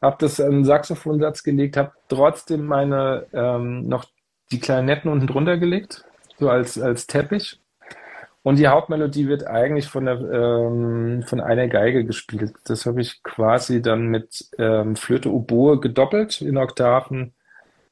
[0.00, 4.06] Hab das einen Saxophonsatz gelegt, habe trotzdem meine ähm, noch
[4.50, 6.04] die Klarinetten unten drunter gelegt,
[6.38, 7.60] so als, als Teppich.
[8.42, 12.54] Und die Hauptmelodie wird eigentlich von, der, ähm, von einer Geige gespielt.
[12.64, 17.34] Das habe ich quasi dann mit ähm, Flöte Oboe gedoppelt in Oktaven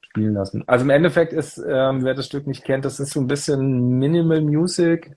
[0.00, 0.64] spielen lassen.
[0.66, 3.98] Also im Endeffekt ist, ähm, wer das Stück nicht kennt, das ist so ein bisschen
[3.98, 5.16] Minimal Music,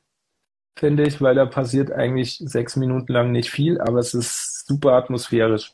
[0.75, 4.93] finde ich, weil da passiert eigentlich sechs Minuten lang nicht viel, aber es ist super
[4.93, 5.73] atmosphärisch.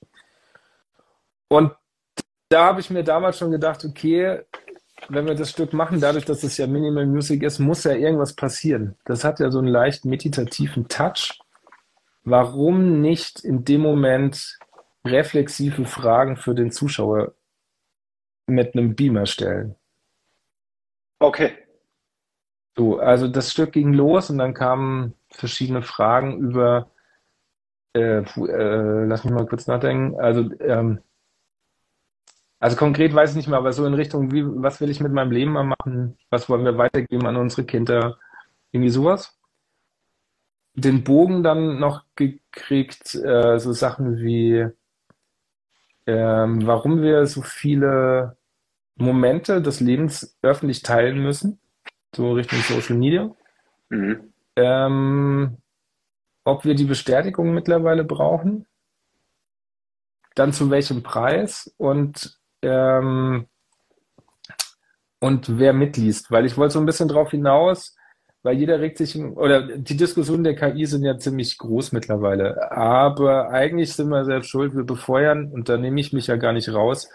[1.48, 1.74] Und
[2.50, 4.42] da habe ich mir damals schon gedacht, okay,
[5.10, 8.34] wenn wir das Stück machen, dadurch, dass es ja Minimal Music ist, muss ja irgendwas
[8.34, 8.96] passieren.
[9.06, 11.40] Das hat ja so einen leicht meditativen Touch.
[12.24, 14.58] Warum nicht in dem Moment
[15.06, 17.34] reflexive Fragen für den Zuschauer
[18.48, 19.76] mit einem Beamer stellen?
[21.20, 21.67] Okay.
[22.78, 26.92] So, also das Stück ging los und dann kamen verschiedene Fragen über,
[27.94, 31.02] äh, äh, lass mich mal kurz nachdenken, also ähm,
[32.60, 35.12] also konkret weiß ich nicht mehr, aber so in Richtung, wie, was will ich mit
[35.14, 36.18] meinem Leben mal machen?
[36.30, 38.18] Was wollen wir weitergeben an unsere Kinder?
[38.72, 39.38] Irgendwie sowas.
[40.76, 44.68] Den Bogen dann noch gekriegt, äh, so Sachen wie,
[46.08, 48.38] ähm, warum wir so viele
[48.96, 51.60] Momente des Lebens öffentlich teilen müssen,
[52.18, 53.30] so Richtung Social Media.
[53.90, 54.34] Mhm.
[54.56, 55.58] Ähm,
[56.44, 58.66] ob wir die Bestätigung mittlerweile brauchen,
[60.36, 61.74] dann zu welchem Preis?
[61.78, 63.48] Und ähm,
[65.20, 67.96] und wer mitliest, weil ich wollte so ein bisschen drauf hinaus,
[68.44, 73.50] weil jeder regt sich, oder die Diskussionen der KI sind ja ziemlich groß mittlerweile, aber
[73.50, 76.72] eigentlich sind wir selbst schuld, wir befeuern, und da nehme ich mich ja gar nicht
[76.72, 77.10] raus,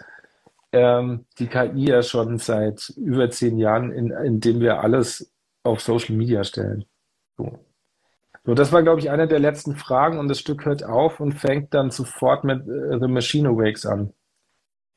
[0.73, 5.31] ähm, die KI ja schon seit über zehn Jahren, in, indem wir alles
[5.63, 6.85] auf Social Media stellen.
[7.37, 7.59] So.
[8.45, 11.31] So, das war, glaube ich, eine der letzten Fragen und das Stück hört auf und
[11.31, 14.11] fängt dann sofort mit äh, The Machine Awakes an.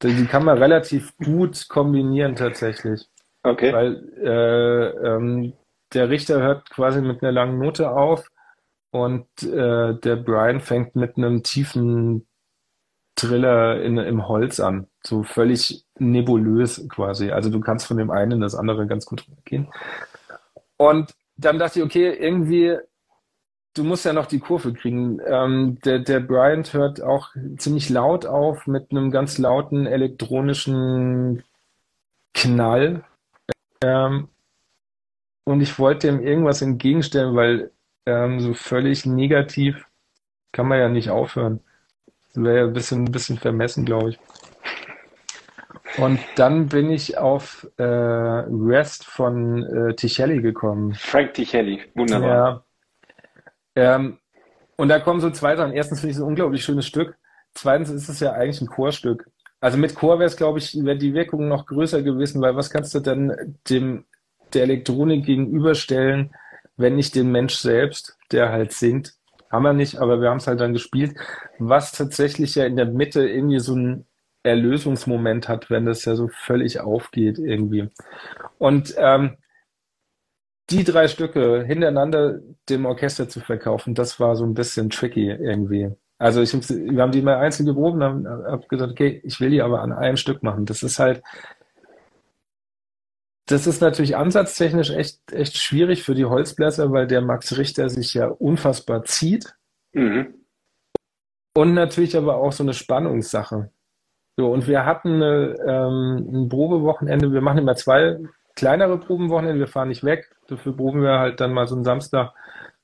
[0.02, 3.08] Die kann man relativ gut kombinieren tatsächlich.
[3.44, 3.72] Okay.
[3.72, 5.52] Weil äh, ähm,
[5.94, 8.28] der Richter hört quasi mit einer langen Note auf
[8.90, 12.26] und äh, der Brian fängt mit einem tiefen
[13.16, 14.86] Triller in, im Holz an.
[15.02, 17.30] So völlig nebulös quasi.
[17.30, 19.68] Also du kannst von dem einen in das andere ganz gut gehen.
[20.76, 22.78] Und dann dachte ich, okay, irgendwie
[23.76, 25.20] du musst ja noch die Kurve kriegen.
[25.26, 31.42] Ähm, der, der Bryant hört auch ziemlich laut auf mit einem ganz lauten elektronischen
[32.34, 33.04] Knall.
[33.82, 34.28] Ähm,
[35.44, 37.70] und ich wollte ihm irgendwas entgegenstellen, weil
[38.06, 39.86] ähm, so völlig negativ
[40.52, 41.60] kann man ja nicht aufhören.
[42.36, 44.18] Das wäre ja ein bisschen, ein bisschen vermessen, glaube ich.
[45.96, 50.92] Und dann bin ich auf äh, Rest von äh, Tichelli gekommen.
[50.92, 52.66] Frank Tichelli, wunderbar.
[53.74, 54.18] Ja, ähm,
[54.76, 55.72] und da kommen so zwei Sachen.
[55.72, 57.16] Erstens finde ich es ein unglaublich schönes Stück.
[57.54, 59.30] Zweitens ist es ja eigentlich ein Chorstück.
[59.60, 62.68] Also mit Chor wäre es, glaube ich, wäre die Wirkung noch größer gewesen, weil was
[62.68, 64.04] kannst du denn dem
[64.52, 66.34] der Elektronik gegenüberstellen,
[66.76, 69.14] wenn nicht den Mensch selbst, der halt singt?
[69.56, 71.16] Haben wir nicht, aber wir haben es halt dann gespielt,
[71.58, 74.04] was tatsächlich ja in der Mitte irgendwie so ein
[74.42, 77.88] Erlösungsmoment hat, wenn das ja so völlig aufgeht irgendwie.
[78.58, 79.38] Und ähm,
[80.68, 85.90] die drei Stücke hintereinander dem Orchester zu verkaufen, das war so ein bisschen tricky irgendwie.
[86.18, 89.48] Also ich, wir haben die mal einzeln geprobt und haben hab gesagt, okay, ich will
[89.48, 90.66] die aber an einem Stück machen.
[90.66, 91.22] Das ist halt,
[93.46, 98.14] das ist natürlich ansatztechnisch echt, echt schwierig für die Holzbläser, weil der Max Richter sich
[98.14, 99.54] ja unfassbar zieht.
[99.92, 100.34] Mhm.
[101.54, 103.70] Und natürlich aber auch so eine Spannungssache.
[104.36, 108.18] So, und wir hatten eine, ähm, ein Probewochenende, wir machen immer zwei
[108.54, 110.28] kleinere Probenwochenende, wir fahren nicht weg.
[110.48, 112.32] Dafür proben wir halt dann mal so einen Samstag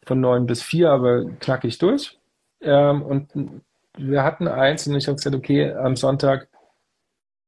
[0.05, 2.19] von neun bis vier, aber knackig durch.
[2.61, 3.63] Ähm, und
[3.99, 6.49] wir hatten eins und ich habe gesagt, okay, am Sonntag,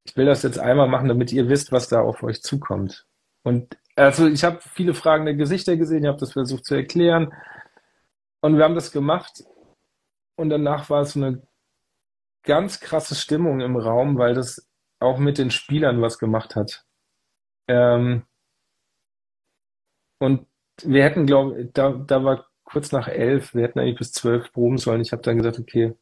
[0.04, 3.06] ich will das jetzt einmal machen, damit ihr wisst, was da auf euch zukommt.
[3.42, 7.32] Und also ich habe viele fragende Gesichter gesehen, ich habe das versucht zu erklären.
[8.40, 9.44] Und wir haben das gemacht.
[10.36, 11.42] Und danach war es eine
[12.42, 14.68] ganz krasse Stimmung im Raum, weil das
[15.00, 16.84] auch mit den Spielern was gemacht hat.
[17.68, 18.24] Ähm,
[20.18, 20.46] und
[20.82, 24.52] wir hätten, glaube ich, da, da war kurz nach elf, wir hätten eigentlich bis zwölf
[24.52, 25.00] proben sollen.
[25.00, 25.94] Ich habe dann gesagt, okay,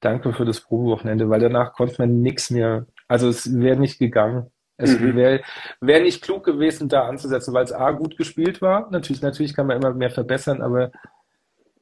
[0.00, 4.50] danke für das Probewochenende, weil danach konnte man nichts mehr, also es wäre nicht gegangen.
[4.76, 5.16] Es mhm.
[5.16, 5.42] wäre
[5.80, 8.88] wär nicht klug gewesen, da anzusetzen, weil es A gut gespielt war.
[8.90, 10.92] Natürlich, natürlich kann man immer mehr verbessern, aber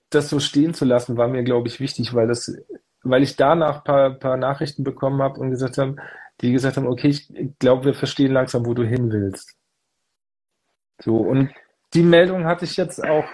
[0.08, 2.56] das so stehen zu lassen, war mir, glaube ich, wichtig, weil das,
[3.02, 5.96] weil ich danach paar, paar Nachrichten bekommen habe und gesagt haben,
[6.40, 9.56] die gesagt haben, okay, ich glaube, wir verstehen langsam, wo du hin willst.
[11.02, 11.50] So, und
[11.92, 13.26] die Meldung hatte ich jetzt auch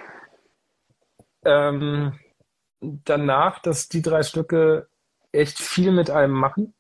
[1.45, 2.19] ähm,
[2.81, 4.89] danach, dass die drei Stücke
[5.31, 6.75] echt viel mit einem machen.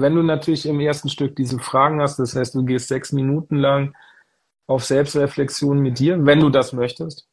[0.00, 3.56] Wenn du natürlich im ersten Stück diese Fragen hast, das heißt, du gehst sechs Minuten
[3.56, 3.94] lang
[4.66, 7.28] auf Selbstreflexion mit dir, wenn du das möchtest,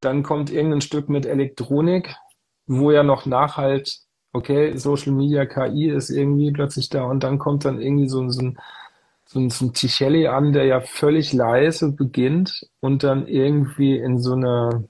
[0.00, 2.14] dann kommt irgendein Stück mit Elektronik,
[2.66, 7.64] wo ja noch Nachhalt okay, Social Media, KI ist irgendwie plötzlich da und dann kommt
[7.64, 8.58] dann irgendwie so, so ein,
[9.24, 14.18] so ein, so ein Tichelli an, der ja völlig leise beginnt und dann irgendwie in
[14.18, 14.84] so einer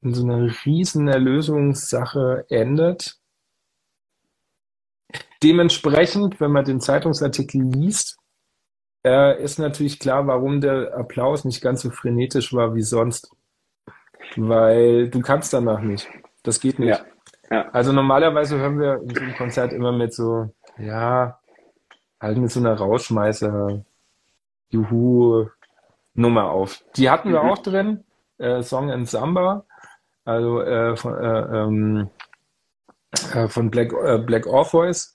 [0.00, 3.18] in so einer riesen Erlösungssache endet.
[5.42, 8.18] Dementsprechend, wenn man den Zeitungsartikel liest,
[9.04, 13.30] äh, ist natürlich klar, warum der Applaus nicht ganz so frenetisch war wie sonst.
[14.36, 16.08] Weil du kannst danach nicht.
[16.42, 16.88] Das geht nicht.
[16.88, 17.00] Ja,
[17.50, 17.68] ja.
[17.70, 21.38] Also normalerweise hören wir in so einem Konzert immer mit so, ja,
[22.20, 23.84] halt mit so einer Rausschmeißer,
[24.70, 25.46] Juhu,
[26.14, 26.82] Nummer auf.
[26.96, 27.50] Die hatten wir Mhm.
[27.50, 28.04] auch drin,
[28.38, 29.64] äh, Song and Samba,
[30.24, 32.10] also äh, von, äh, ähm,
[33.34, 35.14] äh, von Black, äh, Black Orpheus.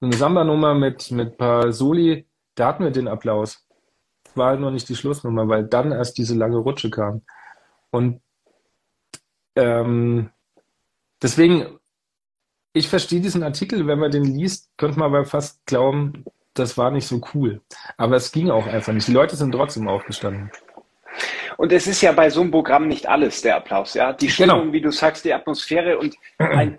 [0.00, 3.64] So eine Samba-Nummer mit, mit paar Soli, da hatten wir den Applaus.
[4.34, 7.22] War halt noch nicht die Schlussnummer, weil dann erst diese lange Rutsche kam.
[7.90, 8.20] Und
[9.56, 10.30] ähm,
[11.22, 11.78] deswegen,
[12.72, 16.90] ich verstehe diesen Artikel, wenn man den liest, könnte man aber fast glauben, das war
[16.90, 17.60] nicht so cool.
[17.96, 19.08] Aber es ging auch einfach nicht.
[19.08, 20.50] Die Leute sind trotzdem aufgestanden.
[21.56, 24.12] Und es ist ja bei so einem Programm nicht alles der Applaus, ja.
[24.12, 24.54] Die Genau.
[24.56, 26.78] Stimmung, wie du sagst, die Atmosphäre und ein,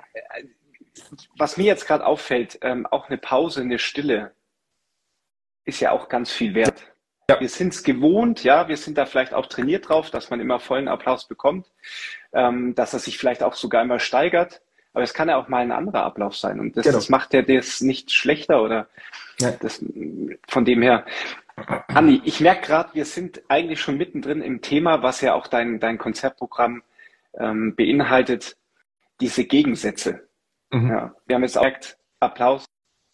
[1.37, 4.33] was mir jetzt gerade auffällt, ähm, auch eine Pause, eine Stille
[5.65, 6.91] ist ja auch ganz viel wert.
[7.29, 7.39] Ja.
[7.39, 10.59] Wir sind es gewohnt, ja, wir sind da vielleicht auch trainiert drauf, dass man immer
[10.59, 11.71] vollen Applaus bekommt,
[12.33, 14.61] ähm, dass er sich vielleicht auch sogar immer steigert.
[14.93, 16.59] Aber es kann ja auch mal ein anderer Ablauf sein.
[16.59, 16.95] Und das, Genau.
[16.97, 18.87] das macht ja das nicht schlechter oder
[19.39, 19.51] Ja.
[19.51, 19.83] das,
[20.47, 21.05] von dem her.
[21.87, 25.79] Andi, ich merke gerade, wir sind eigentlich schon mittendrin im Thema, was ja auch dein,
[25.79, 26.83] dein Konzertprogramm
[27.37, 28.55] ähm, beinhaltet,
[29.19, 30.27] diese Gegensätze.
[30.71, 30.89] Mhm.
[30.89, 32.65] Ja, wir haben jetzt auch gemerkt, Applaus,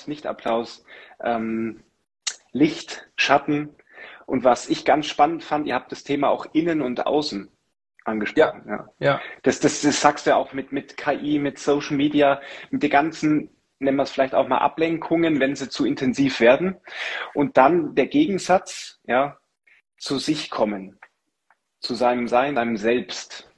[0.05, 0.85] Nicht-Applaus,
[1.23, 1.83] ähm,
[2.51, 3.75] Licht, Schatten.
[4.25, 7.51] Und was ich ganz spannend fand, ihr habt das Thema auch Innen und Außen
[8.03, 8.63] angesprochen.
[8.67, 8.89] Ja.
[8.99, 9.21] Ja.
[9.43, 12.89] Das, das, das sagst du ja auch mit, mit KI, mit Social Media, mit den
[12.89, 16.77] ganzen, nennen wir es vielleicht auch mal Ablenkungen, wenn sie zu intensiv werden.
[17.33, 19.37] Und dann der Gegensatz, ja,
[19.97, 20.99] zu sich kommen,
[21.79, 23.50] zu seinem Sein, seinem Selbst.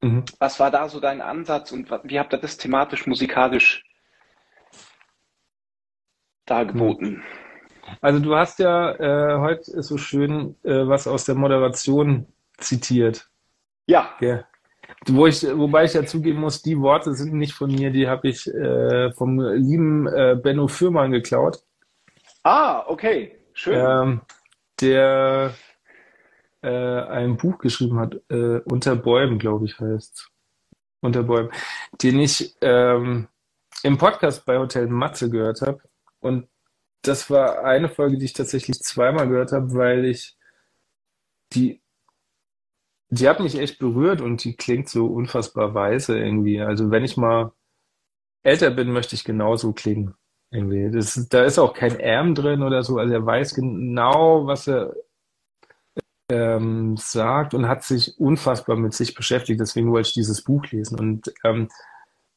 [0.00, 0.24] Mhm.
[0.38, 3.84] Was war da so dein Ansatz und wie habt ihr das thematisch, musikalisch
[6.46, 7.22] dargeboten?
[8.00, 12.26] Also du hast ja äh, heute so schön äh, was aus der Moderation
[12.58, 13.28] zitiert.
[13.86, 14.44] Ja, Gell?
[15.06, 18.28] Wo ich, wobei ich ja zugeben muss, die Worte sind nicht von mir, die habe
[18.28, 21.62] ich äh, vom lieben äh, Benno Fürmann geklaut.
[22.42, 23.78] ah, okay, schön.
[23.78, 24.20] ähm,
[24.80, 25.54] der
[26.62, 30.30] äh, ein Buch geschrieben hat, äh, Unter Bäumen, glaube ich, heißt
[31.00, 31.50] Unter Bäumen,
[32.02, 33.28] den ich ähm,
[33.82, 35.80] im Podcast bei Hotel Matze gehört habe.
[36.20, 36.48] Und
[37.02, 40.36] das war eine Folge, die ich tatsächlich zweimal gehört habe, weil ich
[41.52, 41.80] die,
[43.10, 46.60] die hat mich echt berührt und die klingt so unfassbar weise irgendwie.
[46.60, 47.52] Also wenn ich mal
[48.42, 50.14] älter bin, möchte ich genauso klingen.
[50.50, 50.90] Irgendwie.
[50.90, 52.98] Das, da ist auch kein Erm drin oder so.
[52.98, 54.94] Also er weiß genau, was er
[56.30, 59.60] ähm, sagt und hat sich unfassbar mit sich beschäftigt.
[59.60, 60.98] Deswegen wollte ich dieses Buch lesen.
[60.98, 61.68] Und ähm,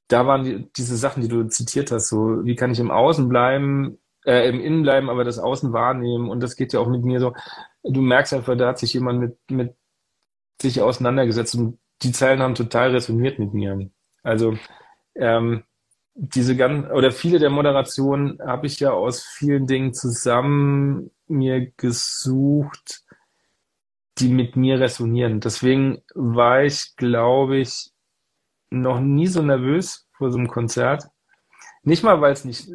[0.07, 3.27] da waren die, diese Sachen, die du zitiert hast, so wie kann ich im Außen
[3.29, 6.29] bleiben, äh, im Innen bleiben, aber das Außen wahrnehmen.
[6.29, 7.33] Und das geht ja auch mit mir so.
[7.83, 9.75] Du merkst einfach, da hat sich jemand mit, mit
[10.61, 13.89] sich auseinandergesetzt und die Zeilen haben total resoniert mit mir.
[14.23, 14.57] Also
[15.15, 15.63] ähm,
[16.13, 23.03] diese ganzen oder viele der Moderationen habe ich ja aus vielen Dingen zusammen mir gesucht,
[24.21, 25.39] die mit mir resonieren.
[25.39, 27.91] Deswegen war ich, glaube ich,
[28.69, 31.07] noch nie so nervös vor so einem Konzert.
[31.83, 32.69] Nicht mal, weil es nicht,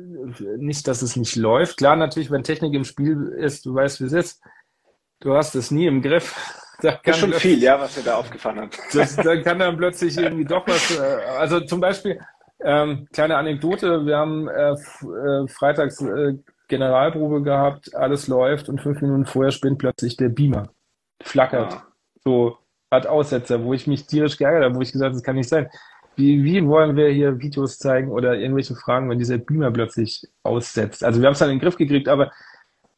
[0.59, 1.76] nicht, dass es nicht läuft.
[1.76, 4.42] Klar, natürlich, wenn Technik im Spiel ist, du weißt, wie es ist.
[5.20, 6.35] Du hast es nie im Griff.
[6.82, 8.78] Da Das kann ist schon viel, ja, was dir da aufgefallen hat.
[8.92, 10.94] das, da kann dann plötzlich irgendwie doch was.
[10.94, 12.20] Äh, also zum Beispiel,
[12.61, 16.35] ähm, kleine Anekdote, wir haben äh, äh, freitags äh,
[16.68, 20.68] Generalprobe gehabt, alles läuft und fünf Minuten vorher spinnt plötzlich der Beamer.
[21.22, 21.72] Flackert.
[21.72, 21.87] Ah.
[22.24, 22.59] So,
[22.90, 25.48] hat Aussetzer, wo ich mich tierisch geärgert habe, wo ich gesagt habe, das kann nicht
[25.48, 25.68] sein.
[26.16, 31.05] Wie, wie wollen wir hier Videos zeigen oder irgendwelche Fragen, wenn dieser Beamer plötzlich aussetzt?
[31.05, 32.33] Also wir haben es dann in den Griff gekriegt, aber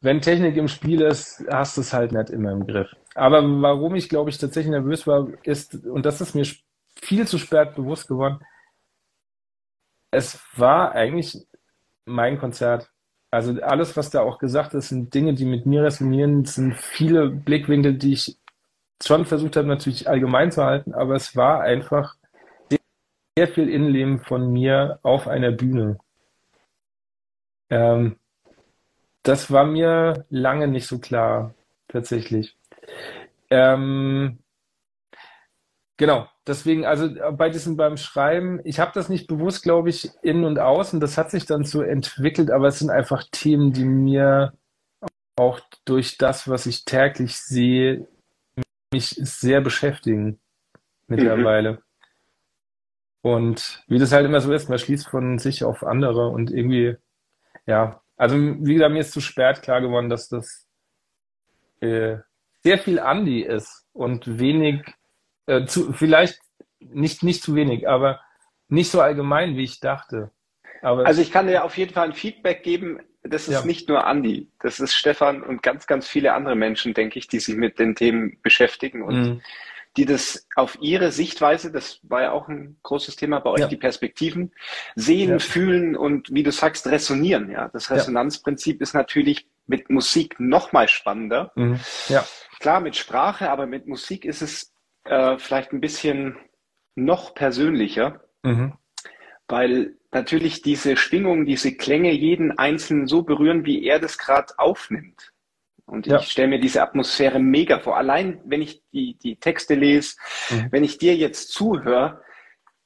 [0.01, 2.95] wenn Technik im Spiel ist, hast du es halt nicht immer im Griff.
[3.15, 6.45] Aber warum ich, glaube ich, tatsächlich nervös war, ist, und das ist mir
[7.01, 8.39] viel zu spät bewusst geworden,
[10.11, 11.47] es war eigentlich
[12.05, 12.89] mein Konzert.
[13.31, 16.75] Also alles, was da auch gesagt ist, sind Dinge, die mit mir resonieren, Es sind
[16.75, 18.37] viele Blickwinkel, die ich
[19.03, 22.15] schon versucht habe, natürlich allgemein zu halten, aber es war einfach
[23.37, 25.97] sehr, viel Innenleben von mir auf einer Bühne.
[27.69, 28.17] Ähm,
[29.23, 31.53] das war mir lange nicht so klar,
[31.87, 32.57] tatsächlich.
[33.49, 34.39] Ähm,
[35.99, 40.09] Genau, deswegen, also äh, bei diesem beim Schreiben, ich habe das nicht bewusst, glaube ich,
[40.21, 43.83] innen und außen, das hat sich dann so entwickelt, aber es sind einfach Themen, die
[43.83, 44.53] mir
[45.35, 48.07] auch durch das, was ich täglich sehe,
[48.93, 50.39] mich sehr beschäftigen
[51.07, 51.73] mittlerweile.
[51.73, 51.79] Mhm.
[53.21, 56.95] Und wie das halt immer so ist, man schließt von sich auf andere und irgendwie,
[57.65, 60.65] ja, also wie gesagt, mir ist zu spät klar geworden, dass das
[61.81, 62.19] äh,
[62.63, 64.81] sehr viel Andi ist und wenig
[65.49, 66.39] äh, zu, vielleicht
[66.79, 68.21] nicht, nicht zu wenig, aber
[68.67, 70.31] nicht so allgemein, wie ich dachte.
[70.81, 72.99] Aber also ich kann dir auf jeden Fall ein Feedback geben.
[73.23, 73.65] Das ist ja.
[73.65, 77.39] nicht nur Andi, das ist Stefan und ganz, ganz viele andere Menschen, denke ich, die
[77.39, 79.41] sich mit den Themen beschäftigen und mhm.
[79.97, 83.67] die das auf ihre Sichtweise, das war ja auch ein großes Thema bei euch, ja.
[83.67, 84.53] die Perspektiven,
[84.95, 85.39] sehen, ja.
[85.39, 87.51] fühlen und wie du sagst, resonieren.
[87.51, 91.51] Ja, das Resonanzprinzip ist natürlich mit Musik noch mal spannender.
[91.55, 91.79] Mhm.
[92.07, 92.25] Ja.
[92.61, 94.73] Klar, mit Sprache, aber mit Musik ist es
[95.09, 96.37] äh, vielleicht ein bisschen
[96.95, 98.73] noch persönlicher, mhm.
[99.47, 105.33] weil natürlich diese Schwingungen, diese Klänge jeden Einzelnen so berühren, wie er das gerade aufnimmt.
[105.85, 106.19] Und ja.
[106.19, 107.97] ich stelle mir diese Atmosphäre mega vor.
[107.97, 110.17] Allein wenn ich die, die Texte lese,
[110.49, 110.67] mhm.
[110.71, 112.21] wenn ich dir jetzt zuhöre,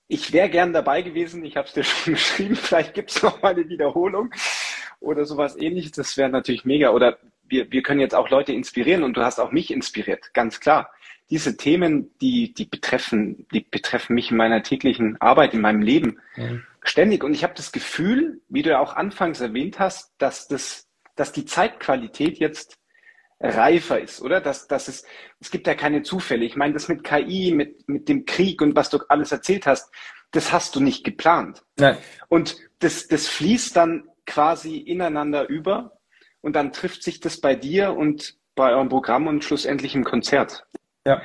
[0.07, 3.41] ich wäre gern dabei gewesen, ich habe es dir schon geschrieben, vielleicht gibt es noch
[3.41, 4.33] mal eine Wiederholung
[4.99, 5.91] oder sowas ähnliches.
[5.91, 6.91] Das wäre natürlich mega.
[6.91, 10.61] Oder wir, wir können jetzt auch Leute inspirieren und du hast auch mich inspiriert, ganz
[10.61, 10.89] klar
[11.33, 16.19] diese Themen, die, die betreffen, die betreffen mich in meiner täglichen Arbeit, in meinem Leben
[16.35, 16.63] mhm.
[16.83, 17.23] ständig.
[17.23, 21.31] Und ich habe das Gefühl, wie du ja auch anfangs erwähnt hast, dass das, dass
[21.31, 22.77] die Zeitqualität jetzt
[23.39, 24.41] reifer ist, oder?
[24.41, 25.07] Dass, dass es,
[25.39, 26.45] es gibt ja keine Zufälle.
[26.45, 29.91] Ich meine, das mit KI, mit, mit dem Krieg und was du alles erzählt hast,
[30.29, 31.63] das hast du nicht geplant.
[31.77, 31.97] Nein.
[32.29, 35.97] Und das, das fließt dann quasi ineinander über
[36.41, 40.67] und dann trifft sich das bei dir und bei eurem Programm und schlussendlich im Konzert.
[41.05, 41.21] Ja.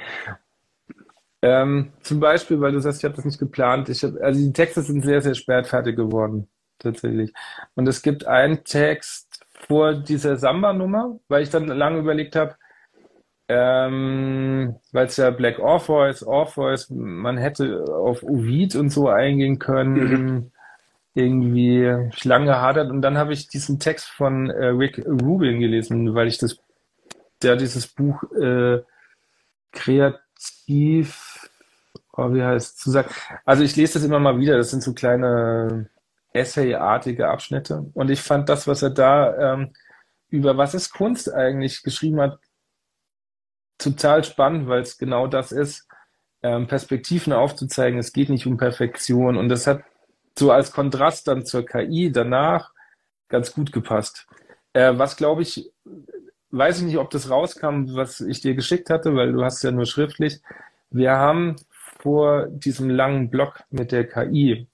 [1.40, 3.88] Ähm, zum Beispiel, weil du sagst, ich habe das nicht geplant.
[3.88, 7.32] Ich hab, also die Texte sind sehr, sehr spät fertig geworden, tatsächlich.
[7.76, 12.56] Und es gibt einen Text vor dieser Samba-Nummer, weil ich dann lange überlegt habe,
[13.48, 19.94] ähm, weil es ja Black Orpheus, Orpheus, man hätte auf Ovid und so eingehen können.
[19.94, 20.50] Mhm.
[21.14, 21.82] Irgendwie
[22.22, 26.38] lange gehadert und dann habe ich diesen Text von äh, Rick Rubin gelesen, weil ich
[26.38, 26.58] das,
[27.42, 28.82] der dieses Buch äh,
[29.72, 31.50] kreativ,
[32.12, 33.08] oh, wie heißt zu sagen.
[33.44, 35.88] Also ich lese das immer mal wieder, das sind so kleine
[36.32, 37.90] Essay-artige Abschnitte.
[37.94, 39.72] Und ich fand das, was er da ähm,
[40.28, 42.38] über was ist Kunst eigentlich geschrieben hat,
[43.78, 45.88] total spannend, weil es genau das ist,
[46.42, 47.98] ähm, Perspektiven aufzuzeigen.
[47.98, 49.36] Es geht nicht um Perfektion.
[49.36, 49.82] Und das hat
[50.38, 52.72] so als Kontrast dann zur KI danach
[53.28, 54.26] ganz gut gepasst.
[54.72, 55.72] Äh, was, glaube ich,
[56.50, 59.70] weiß ich nicht, ob das rauskam, was ich dir geschickt hatte, weil du hast ja
[59.70, 60.40] nur schriftlich.
[60.90, 64.68] Wir haben vor diesem langen Blog mit der KI,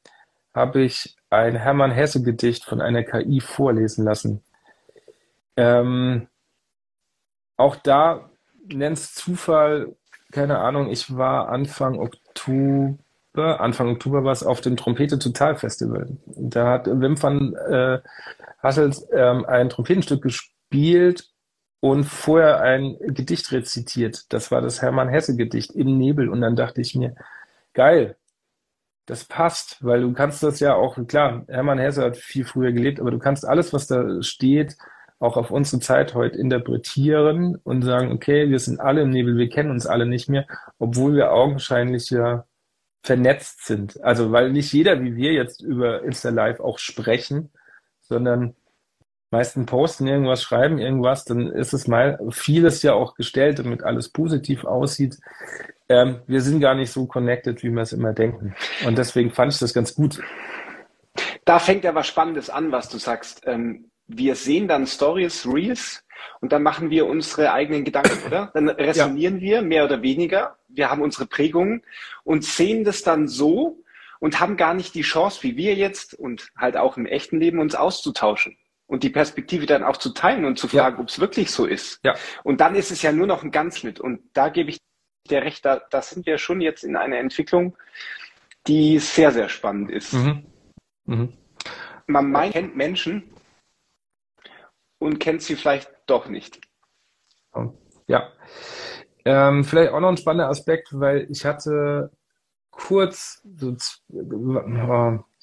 [0.55, 4.43] habe ich ein Hermann Hesse Gedicht von einer KI vorlesen lassen.
[5.57, 6.29] Ähm,
[7.57, 8.31] auch da
[8.67, 9.97] nennst Zufall,
[10.33, 16.09] keine Ahnung, ich war Anfang Oktober, Anfang Oktober war es auf dem Trompete Total Festival.
[16.27, 18.01] Da hat Wim van äh,
[18.63, 21.34] Hassels ähm, ein Trompetenstück gespielt
[21.85, 24.33] und vorher ein Gedicht rezitiert.
[24.33, 26.31] Das war das Hermann Hesse Gedicht im Nebel.
[26.31, 27.15] Und dann dachte ich mir,
[27.75, 28.17] geil,
[29.05, 33.01] das passt, weil du kannst das ja auch, klar, Hermann Hesse hat viel früher gelebt,
[33.01, 34.79] aber du kannst alles, was da steht,
[35.19, 39.51] auch auf unsere Zeit heute interpretieren und sagen, okay, wir sind alle im Nebel, wir
[39.51, 40.47] kennen uns alle nicht mehr,
[40.79, 42.47] obwohl wir augenscheinlich ja
[43.03, 44.03] vernetzt sind.
[44.03, 47.51] Also weil nicht jeder wie wir jetzt über Insta Live auch sprechen,
[48.01, 48.57] sondern
[49.35, 54.09] meisten posten irgendwas, schreiben irgendwas, dann ist es mal vieles ja auch gestellt, damit alles
[54.09, 55.19] positiv aussieht.
[55.89, 58.55] Ähm, wir sind gar nicht so connected, wie wir es immer denken.
[58.87, 60.23] Und deswegen fand ich das ganz gut.
[61.45, 63.43] Da fängt ja was Spannendes an, was du sagst.
[63.45, 66.05] Ähm, wir sehen dann Stories, Reels
[66.41, 68.51] und dann machen wir unsere eigenen Gedanken, oder?
[68.55, 69.41] Dann resonieren ja.
[69.41, 70.57] wir mehr oder weniger.
[70.69, 71.83] Wir haben unsere Prägungen
[72.23, 73.83] und sehen das dann so
[74.21, 77.59] und haben gar nicht die Chance, wie wir jetzt und halt auch im echten Leben
[77.59, 78.57] uns auszutauschen
[78.95, 81.03] und die Perspektive dann auch zu teilen und zu fragen, ja.
[81.03, 81.99] ob es wirklich so ist.
[82.05, 82.15] Ja.
[82.45, 83.99] Und dann ist es ja nur noch ein Ganzschnitt.
[83.99, 84.79] Und da gebe ich
[85.29, 87.77] dir recht, da, da sind wir schon jetzt in einer Entwicklung,
[88.69, 90.13] die sehr, sehr spannend ist.
[90.13, 90.47] Mhm.
[91.07, 91.33] Mhm.
[92.07, 93.35] Man meint, kennt Menschen
[95.01, 96.61] und kennt sie vielleicht doch nicht.
[98.07, 98.31] Ja.
[99.25, 102.13] Ähm, vielleicht auch noch ein spannender Aspekt, weil ich hatte
[102.71, 103.75] kurz, so,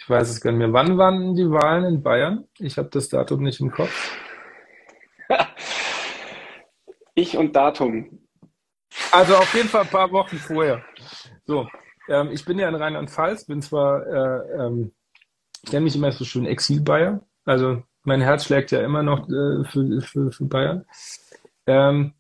[0.02, 2.46] ich weiß es gar nicht mehr, wann waren die Wahlen in Bayern?
[2.58, 4.18] Ich habe das Datum nicht im Kopf.
[7.14, 8.28] ich und Datum.
[9.12, 10.84] Also auf jeden Fall ein paar Wochen vorher.
[11.46, 11.68] So,
[12.10, 14.92] ähm, ich bin ja in Rheinland-Pfalz, bin zwar, äh, ähm,
[15.64, 19.64] ich nenne mich immer so schön Exil-Bayer, also mein Herz schlägt ja immer noch äh,
[19.66, 20.84] für, für, für Bayern.
[21.68, 22.16] Ähm,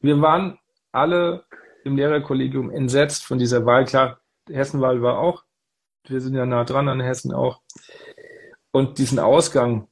[0.00, 0.58] wir waren
[0.92, 1.46] alle
[1.84, 3.86] im Lehrerkollegium entsetzt von dieser Wahl.
[3.86, 5.44] Klar, Hessenwahl war auch,
[6.06, 7.60] wir sind ja nah dran an Hessen auch.
[8.70, 9.88] Und diesen Ausgang,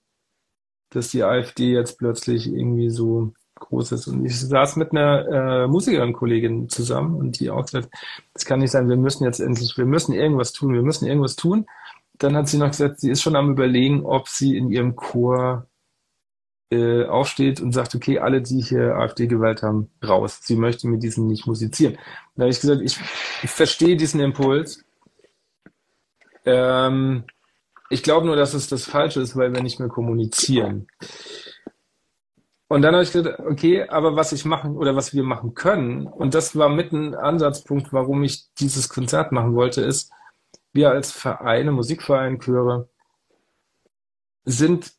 [0.90, 4.06] dass die AfD jetzt plötzlich irgendwie so groß ist.
[4.06, 7.88] Und ich saß mit einer äh, Musikerin-Kollegin zusammen und die auch gesagt,
[8.32, 11.36] das kann nicht sein, wir müssen jetzt endlich, wir müssen irgendwas tun, wir müssen irgendwas
[11.36, 11.66] tun.
[12.18, 15.66] Dann hat sie noch gesagt, sie ist schon am überlegen, ob sie in ihrem Chor
[16.70, 20.40] äh, aufsteht und sagt, okay, alle, die hier AfD gewählt haben, raus.
[20.42, 21.96] Sie möchte mit diesen nicht musizieren.
[22.34, 22.98] Da habe ich gesagt, ich,
[23.42, 24.84] ich verstehe diesen Impuls.
[26.46, 27.24] Ähm,
[27.90, 30.88] ich glaube nur, dass es das Falsche ist, weil wir nicht mehr kommunizieren.
[32.68, 36.06] Und dann habe ich gesagt, okay, aber was ich machen oder was wir machen können,
[36.06, 40.10] und das war mit ein Ansatzpunkt, warum ich dieses Konzert machen wollte, ist,
[40.72, 42.88] wir als Vereine, Musikverein, Chöre,
[44.44, 44.92] sind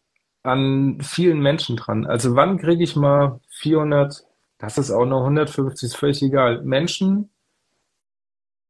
[0.43, 2.06] an vielen Menschen dran.
[2.06, 4.24] Also wann kriege ich mal 400,
[4.58, 7.30] das ist auch noch 150, ist völlig egal, Menschen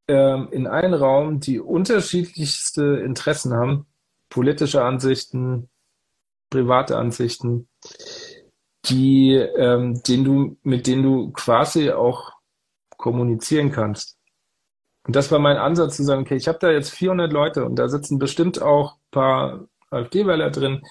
[0.08, 3.86] ähm, in einen Raum, die unterschiedlichste Interessen haben,
[4.30, 5.68] politische Ansichten,
[6.50, 7.68] private Ansichten,
[8.86, 12.32] die, ähm, den du, mit denen du quasi auch
[12.96, 14.16] kommunizieren kannst.
[15.06, 17.76] Und das war mein Ansatz zu sagen, okay, ich habe da jetzt 400 Leute und
[17.76, 20.82] da sitzen bestimmt auch ein paar AfD-Wähler drin.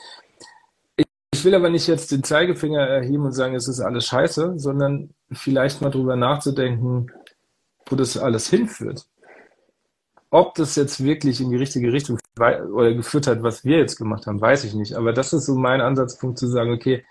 [0.95, 4.53] Ich, ich will aber nicht jetzt den Zeigefinger erheben und sagen, es ist alles scheiße,
[4.57, 7.11] sondern vielleicht mal drüber nachzudenken,
[7.91, 9.05] wo das alles hinführt.
[10.29, 14.27] Ob das jetzt wirklich in die richtige Richtung oder geführt hat, was wir jetzt gemacht
[14.27, 14.95] haben, weiß ich nicht.
[14.95, 17.05] Aber das ist so mein Ansatzpunkt zu sagen, okay,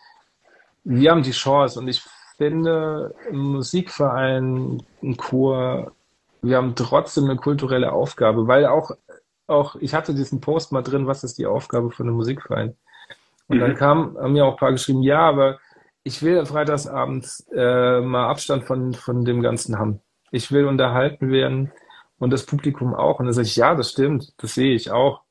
[0.84, 2.02] wir haben die Chance und ich
[2.36, 5.92] finde, ein Musikverein, ein Chor,
[6.42, 8.90] wir haben trotzdem eine kulturelle Aufgabe, weil auch,
[9.46, 12.76] auch, ich hatte diesen Post mal drin, was ist die Aufgabe von einem Musikverein?
[13.48, 13.60] Und mhm.
[13.60, 15.58] dann kam, haben mir auch ein paar geschrieben, ja, aber
[16.02, 20.00] ich will freitagsabends äh, mal Abstand von, von dem Ganzen haben.
[20.30, 21.72] Ich will unterhalten werden
[22.18, 23.18] und das Publikum auch.
[23.20, 25.22] Und dann sage ich, ja, das stimmt, das sehe ich auch.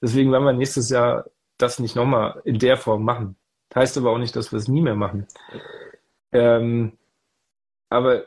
[0.00, 1.26] Deswegen werden wir nächstes Jahr
[1.58, 3.36] das nicht nochmal in der Form machen.
[3.74, 5.26] Heißt aber auch nicht, dass wir es nie mehr machen.
[6.32, 6.92] Ähm,
[7.88, 8.24] aber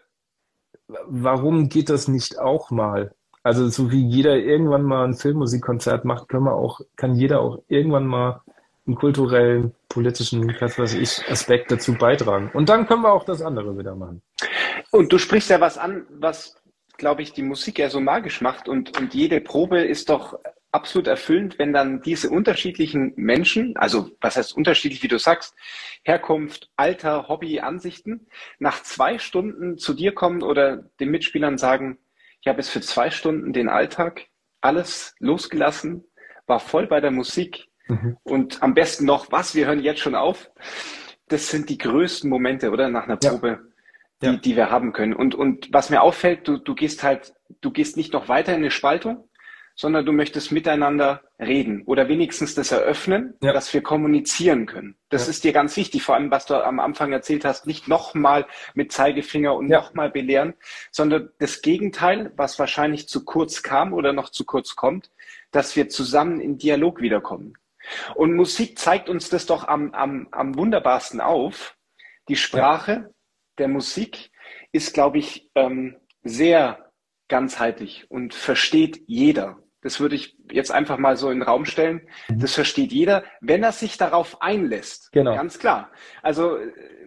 [0.88, 3.14] warum geht das nicht auch mal?
[3.44, 7.60] Also so wie jeder irgendwann mal ein Filmmusikkonzert macht, können wir auch, kann jeder auch
[7.68, 8.42] irgendwann mal
[8.88, 12.50] einen kulturellen, politischen, was weiß ich, Aspekt dazu beitragen.
[12.54, 14.22] Und dann können wir auch das andere wieder machen.
[14.92, 16.62] Und du sprichst ja was an, was,
[16.98, 18.68] glaube ich, die Musik ja so magisch macht.
[18.68, 20.40] Und, und jede Probe ist doch
[20.76, 25.56] absolut erfüllend, wenn dann diese unterschiedlichen Menschen, also was heißt unterschiedlich, wie du sagst,
[26.04, 28.28] Herkunft, Alter, Hobby, Ansichten,
[28.60, 31.98] nach zwei Stunden zu dir kommen oder den Mitspielern sagen,
[32.42, 34.28] ich habe jetzt für zwei Stunden den Alltag
[34.60, 36.04] alles losgelassen,
[36.46, 38.18] war voll bei der Musik mhm.
[38.24, 40.52] und am besten noch, was, wir hören jetzt schon auf.
[41.30, 42.90] Das sind die größten Momente, oder?
[42.90, 43.48] Nach einer Probe.
[43.48, 43.60] Ja.
[44.22, 45.14] Die, die wir haben können.
[45.14, 48.60] Und, und was mir auffällt, du, du gehst halt, du gehst nicht noch weiter in
[48.60, 49.28] eine Spaltung,
[49.76, 53.52] sondern du möchtest miteinander reden oder wenigstens das eröffnen, ja.
[53.52, 54.96] dass wir kommunizieren können.
[55.10, 55.32] Das ja.
[55.32, 58.94] ist dir ganz wichtig, vor allem was du am Anfang erzählt hast, nicht nochmal mit
[58.94, 59.82] Zeigefinger und ja.
[59.82, 60.54] nochmal belehren,
[60.92, 65.12] sondern das Gegenteil, was wahrscheinlich zu kurz kam oder noch zu kurz kommt,
[65.52, 67.56] dass wir zusammen in Dialog wiederkommen.
[68.16, 71.76] Und Musik zeigt uns das doch am, am, am wunderbarsten auf.
[72.30, 73.14] Die Sprache
[73.58, 74.32] der Musik
[74.72, 76.92] ist, glaube ich, ähm, sehr
[77.28, 79.58] ganzheitlich und versteht jeder.
[79.82, 82.08] Das würde ich jetzt einfach mal so in den Raum stellen.
[82.28, 82.40] Mhm.
[82.40, 85.12] Das versteht jeder, wenn er sich darauf einlässt.
[85.12, 85.36] Genau.
[85.36, 85.92] Ganz klar.
[86.24, 86.58] Also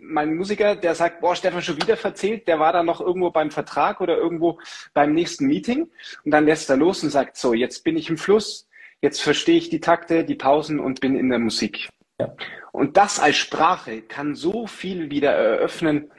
[0.00, 3.50] mein Musiker, der sagt, boah, Stefan schon wieder verzählt, der war da noch irgendwo beim
[3.50, 4.60] Vertrag oder irgendwo
[4.94, 5.90] beim nächsten Meeting
[6.24, 8.68] und dann lässt er los und sagt, so, jetzt bin ich im Fluss,
[9.02, 11.88] jetzt verstehe ich die Takte, die Pausen und bin in der Musik.
[12.20, 12.34] Ja.
[12.72, 16.10] Und das als Sprache kann so viel wieder eröffnen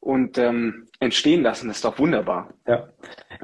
[0.00, 1.70] und ähm, entstehen lassen.
[1.70, 2.52] Ist doch wunderbar.
[2.66, 2.88] Ja.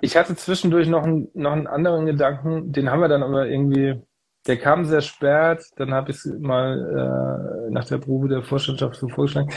[0.00, 4.00] Ich hatte zwischendurch noch, ein, noch einen anderen Gedanken, den haben wir dann aber irgendwie,
[4.46, 8.96] der kam sehr spät, dann habe ich es mal äh, nach der Probe der Vorstandschaft
[8.96, 9.50] so vorgeschlagen.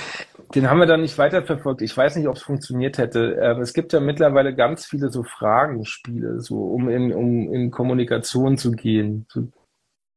[0.53, 1.81] Den haben wir dann nicht weiterverfolgt.
[1.81, 3.37] Ich weiß nicht, ob es funktioniert hätte.
[3.41, 8.57] Ähm, es gibt ja mittlerweile ganz viele so Fragenspiele, so um in, um in Kommunikation
[8.57, 9.25] zu gehen.
[9.29, 9.47] So,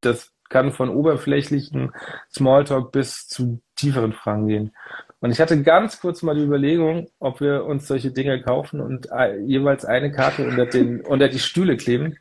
[0.01, 1.93] das kann von oberflächlichen
[2.31, 4.72] Smalltalk bis zu tieferen Fragen gehen.
[5.21, 9.09] Und ich hatte ganz kurz mal die Überlegung, ob wir uns solche Dinge kaufen und
[9.45, 12.16] jeweils eine Karte unter, den, unter die Stühle kleben.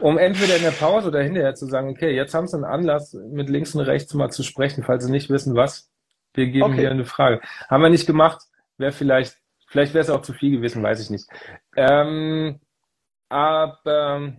[0.00, 3.14] um entweder in der Pause oder hinterher zu sagen, okay, jetzt haben sie einen Anlass,
[3.14, 5.90] mit links und rechts mal zu sprechen, falls sie nicht wissen, was.
[6.32, 6.80] Wir geben okay.
[6.80, 7.40] hier eine Frage.
[7.68, 8.42] Haben wir nicht gemacht,
[8.76, 9.36] wäre vielleicht
[9.74, 11.26] Vielleicht wäre es auch zu viel gewesen, weiß ich nicht.
[11.74, 12.60] Ähm,
[13.28, 14.36] aber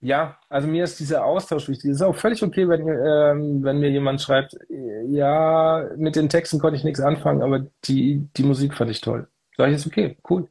[0.00, 1.90] ja, also mir ist dieser Austausch wichtig.
[1.90, 4.56] Es ist auch völlig okay, wenn, ähm, wenn mir jemand schreibt,
[5.06, 9.28] ja, mit den Texten konnte ich nichts anfangen, aber die, die Musik fand ich toll.
[9.56, 10.48] Sag ich, ist okay, cool.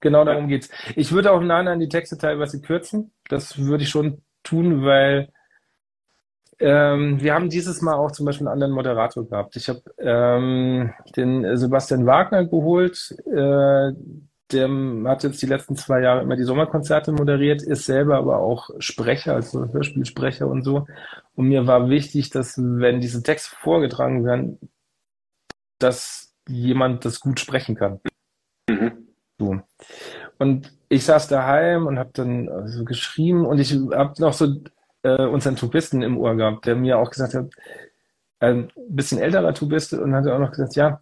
[0.00, 0.68] Genau darum geht's.
[0.96, 3.12] Ich würde auch nein an die Texte teilweise kürzen.
[3.28, 5.28] Das würde ich schon tun, weil
[6.58, 9.56] ähm, wir haben dieses Mal auch zum Beispiel einen anderen Moderator gehabt.
[9.56, 13.14] Ich habe ähm, den Sebastian Wagner geholt.
[13.26, 13.92] Äh,
[14.52, 14.68] der
[15.06, 19.34] hat jetzt die letzten zwei Jahre immer die Sommerkonzerte moderiert, ist selber aber auch Sprecher,
[19.34, 20.86] also Hörspielsprecher und so.
[21.34, 24.58] Und mir war wichtig, dass wenn diese Texte vorgetragen werden,
[25.78, 28.00] dass jemand das gut sprechen kann.
[28.68, 29.08] Mhm.
[29.38, 29.60] So.
[30.38, 34.62] Und ich saß daheim und habe dann so geschrieben und ich habe noch so
[35.02, 37.50] äh, unseren Tubisten im Ohr gehabt, der mir auch gesagt hat,
[38.40, 41.00] ein bisschen älterer Tubist und hat auch noch gesagt, ja,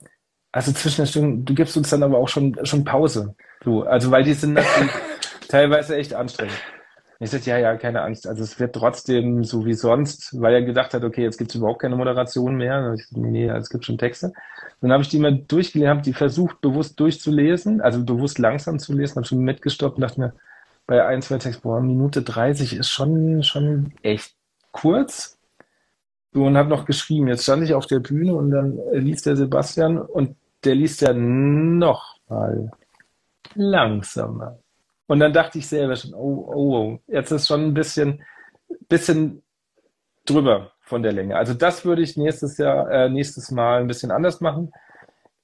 [0.53, 3.35] also zwischen den Stunden, du gibst uns dann aber auch schon, schon Pause.
[3.63, 4.93] Du, also weil die sind natürlich
[5.49, 6.55] teilweise echt anstrengend.
[7.21, 8.27] Ich sagte, ja, ja, keine Angst.
[8.27, 11.55] Also es wird trotzdem so wie sonst, weil er gedacht hat, okay, jetzt gibt es
[11.55, 12.95] überhaupt keine Moderation mehr.
[12.95, 14.33] Ich sagte, nee, es gibt schon Texte.
[14.81, 18.93] Dann habe ich die mal durchgelesen, habe die versucht, bewusst durchzulesen, also bewusst langsam zu
[18.93, 20.33] lesen, habe schon mitgestoppt und dachte mir,
[20.87, 24.35] bei ein, zwei Texten, boah, Minute 30 ist schon, schon echt
[24.73, 25.39] kurz.
[26.35, 27.29] So, und habe noch geschrieben.
[27.29, 31.13] Jetzt stand ich auf der Bühne und dann liest der Sebastian und der liest ja
[31.13, 32.71] noch mal
[33.55, 34.59] langsamer.
[35.07, 38.23] Und dann dachte ich selber schon, oh, oh, oh, jetzt ist schon ein bisschen,
[38.89, 39.43] bisschen
[40.25, 41.37] drüber von der Länge.
[41.37, 44.73] Also das würde ich nächstes Jahr, äh, nächstes Mal ein bisschen anders machen.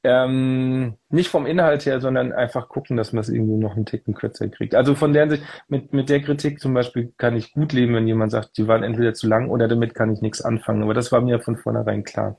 [0.04, 4.14] Ähm, nicht vom Inhalt her, sondern einfach gucken, dass man es irgendwie noch einen Ticken
[4.14, 4.74] kürzer kriegt.
[4.74, 8.06] Also von der Sicht, mit, mit der Kritik zum Beispiel kann ich gut leben, wenn
[8.06, 10.84] jemand sagt, die waren entweder zu lang oder damit kann ich nichts anfangen.
[10.84, 12.36] Aber das war mir von vornherein klar.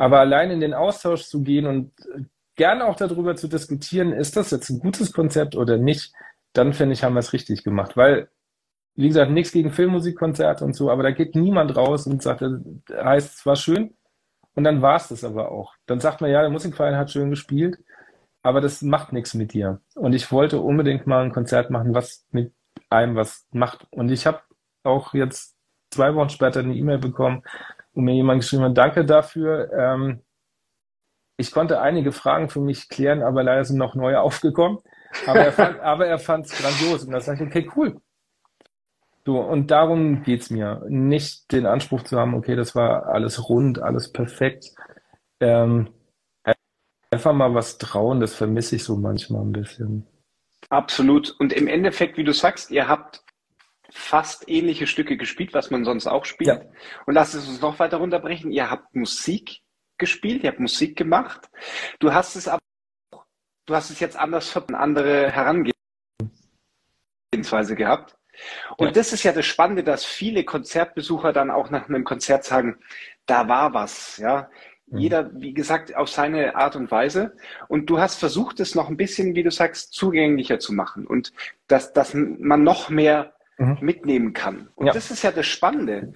[0.00, 1.92] Aber allein in den Austausch zu gehen und
[2.56, 6.14] gerne auch darüber zu diskutieren, ist das jetzt ein gutes Konzept oder nicht,
[6.54, 7.98] dann finde ich, haben wir es richtig gemacht.
[7.98, 8.30] Weil,
[8.94, 12.40] wie gesagt, nichts gegen Filmmusikkonzerte und so, aber da geht niemand raus und sagt,
[12.90, 13.94] heißt, es war schön,
[14.54, 15.74] und dann war es das aber auch.
[15.84, 17.76] Dann sagt man, ja, der Musikverein hat schön gespielt,
[18.42, 19.82] aber das macht nichts mit dir.
[19.96, 22.54] Und ich wollte unbedingt mal ein Konzert machen, was mit
[22.88, 23.86] einem was macht.
[23.90, 24.40] Und ich habe
[24.82, 25.58] auch jetzt
[25.90, 27.42] zwei Wochen später eine E-Mail bekommen,
[27.92, 29.70] wo mir jemand geschrieben hat, danke dafür.
[29.72, 30.22] Ähm,
[31.36, 34.78] ich konnte einige Fragen für mich klären, aber leider sind noch neue aufgekommen.
[35.26, 37.04] Aber er fand es grandios.
[37.04, 38.00] Und da sage ich, okay, cool.
[39.26, 40.82] So, und darum geht's mir.
[40.88, 44.74] Nicht den Anspruch zu haben, okay, das war alles rund, alles perfekt.
[45.40, 45.90] Ähm,
[47.10, 50.06] einfach mal was trauen, das vermisse ich so manchmal ein bisschen.
[50.68, 51.34] Absolut.
[51.38, 53.22] Und im Endeffekt, wie du sagst, ihr habt
[53.92, 56.48] fast ähnliche Stücke gespielt, was man sonst auch spielt.
[56.48, 56.60] Ja.
[57.06, 58.50] Und lasst es uns noch weiter runterbrechen.
[58.50, 59.60] Ihr habt Musik
[59.98, 61.50] gespielt, ihr habt Musik gemacht.
[61.98, 62.60] Du hast es aber,
[63.66, 68.16] du hast es jetzt anders für eine andere Herangehensweise gehabt.
[68.76, 68.92] Und ja.
[68.92, 72.78] das ist ja das Spannende, dass viele Konzertbesucher dann auch nach einem Konzert sagen,
[73.26, 74.50] da war was, ja.
[74.86, 74.98] Mhm.
[74.98, 77.36] Jeder, wie gesagt, auf seine Art und Weise.
[77.68, 81.32] Und du hast versucht, es noch ein bisschen, wie du sagst, zugänglicher zu machen und
[81.68, 83.78] dass, dass man noch mehr mhm.
[83.80, 84.68] mitnehmen kann.
[84.74, 84.92] Und ja.
[84.92, 86.12] das ist ja das Spannende.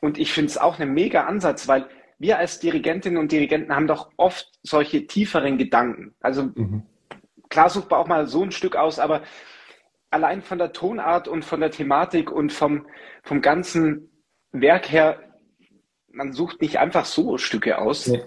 [0.00, 1.86] Und ich finde es auch ein mega Ansatz, weil
[2.18, 6.14] wir als Dirigentinnen und Dirigenten haben doch oft solche tieferen Gedanken.
[6.20, 6.82] Also mhm.
[7.48, 9.22] klar sucht man auch mal so ein Stück aus, aber
[10.10, 12.86] allein von der Tonart und von der Thematik und vom,
[13.22, 14.10] vom ganzen
[14.52, 15.20] Werk her,
[16.12, 18.08] man sucht nicht einfach so Stücke aus.
[18.08, 18.22] Nee.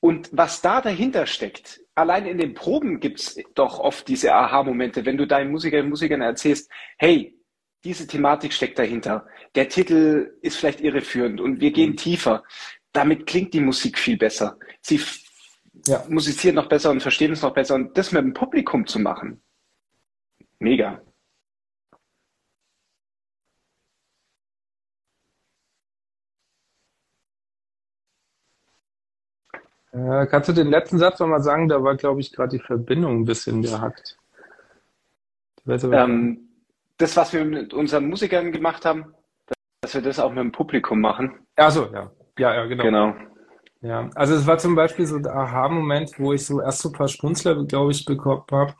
[0.00, 5.04] Und was da dahinter steckt, allein in den Proben gibt es doch oft diese Aha-Momente,
[5.06, 7.38] wenn du deinen Musikerinnen und Musikern erzählst, hey,
[7.84, 9.26] diese Thematik steckt dahinter.
[9.54, 11.96] Der Titel ist vielleicht irreführend und wir gehen mhm.
[11.96, 12.42] tiefer.
[12.92, 14.58] Damit klingt die Musik viel besser.
[14.80, 15.00] Sie
[15.86, 16.04] ja.
[16.08, 17.74] musizieren noch besser und verstehen es noch besser.
[17.74, 19.42] Und das mit dem Publikum zu machen,
[20.58, 21.02] Mega.
[29.92, 31.68] Äh, kannst du den letzten Satz nochmal sagen?
[31.68, 34.16] Da war, glaube ich, gerade die Verbindung ein bisschen gehackt.
[35.66, 36.53] Ähm,
[36.98, 39.14] das, was wir mit unseren Musikern gemacht haben,
[39.80, 41.38] dass wir das auch mit dem Publikum machen.
[41.56, 42.10] Achso, ja.
[42.38, 42.84] Ja, ja, genau.
[42.84, 43.14] Genau.
[43.80, 46.94] Ja, also es war zum Beispiel so der Aha-Moment, wo ich so erst so ein
[46.94, 48.74] paar Spunzler, glaube ich, bekommen habe.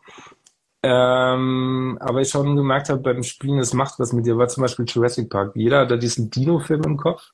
[0.83, 4.63] Ähm, aber ich schon gemerkt habe beim Spielen, es macht was mit dir, war zum
[4.63, 5.53] Beispiel Jurassic Park.
[5.57, 7.33] Jeder hat da diesen Dino-Film im Kopf.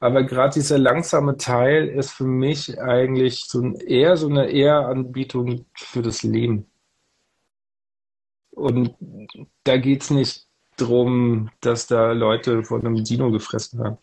[0.00, 5.66] Aber gerade dieser langsame Teil ist für mich eigentlich so ein, eher so eine Ehranbietung
[5.74, 6.70] für das Leben.
[8.58, 8.94] Und
[9.64, 10.46] da geht es nicht
[10.76, 13.98] drum, dass da Leute von einem Dino gefressen haben.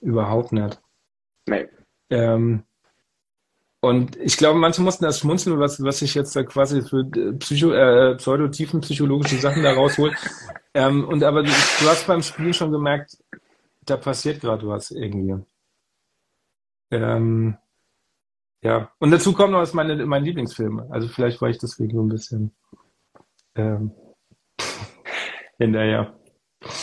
[0.00, 0.80] Überhaupt nicht.
[1.46, 1.68] Nee.
[2.10, 2.64] Ähm,
[3.80, 7.32] Und ich glaube, manche mussten das schmunzeln, was, was ich jetzt da quasi für äh,
[7.34, 10.12] Psycho, äh, pseudotiefen psychologische Sachen da raushol.
[10.74, 13.18] ähm, und aber du, hast beim Spiel schon gemerkt,
[13.82, 15.36] da passiert gerade was irgendwie.
[16.90, 17.56] Ähm,
[18.62, 20.90] ja, und dazu kommt noch, ist meine, mein Lieblingsfilm.
[20.90, 22.52] Also vielleicht war ich deswegen so ein bisschen
[23.56, 23.92] ähm,
[25.58, 26.18] hinterher.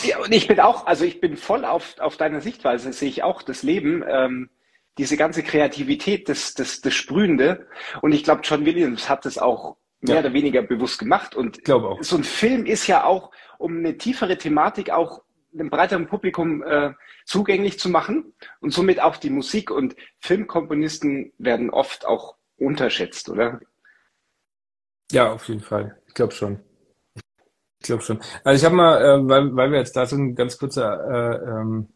[0.04, 3.24] Ja, und ich bin auch, also ich bin voll auf, auf deiner Sichtweise, sehe ich
[3.24, 4.04] auch das Leben.
[4.08, 4.50] Ähm,
[4.98, 7.68] diese ganze Kreativität, das, das, das Sprühende.
[8.02, 10.22] Und ich glaube, John Williams hat das auch mehr ja.
[10.22, 11.36] oder weniger bewusst gemacht.
[11.36, 12.04] Und ich glaube auch.
[12.04, 16.94] so ein Film ist ja auch, um eine tiefere Thematik auch einem breiteren Publikum äh,
[17.26, 23.60] zugänglich zu machen und somit auch die Musik und Filmkomponisten werden oft auch unterschätzt, oder?
[25.12, 26.01] Ja, auf jeden Fall.
[26.12, 26.60] Ich glaube schon.
[27.80, 28.20] Ich glaube schon.
[28.44, 31.50] Also ich habe mal, äh, weil, weil wir jetzt da so ein ganz kurzer äh,
[31.50, 31.94] ähm,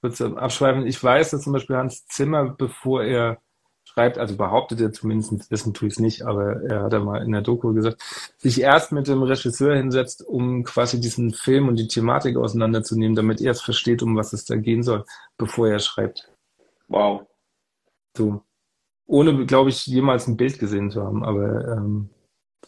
[0.00, 0.84] kurz abschweifen.
[0.84, 3.40] Ich weiß, dass zum Beispiel Hans Zimmer, bevor er
[3.84, 7.22] schreibt, also behauptet er zumindest, wissen tue ich es nicht, aber er hat ja mal
[7.22, 8.02] in der Doku gesagt,
[8.36, 13.40] sich erst mit dem Regisseur hinsetzt, um quasi diesen Film und die Thematik auseinanderzunehmen, damit
[13.40, 15.04] er es versteht, um was es da gehen soll,
[15.38, 16.28] bevor er schreibt.
[16.88, 17.28] Wow.
[18.16, 18.42] So.
[19.06, 22.10] Ohne, glaube ich, jemals ein Bild gesehen zu haben, aber ähm,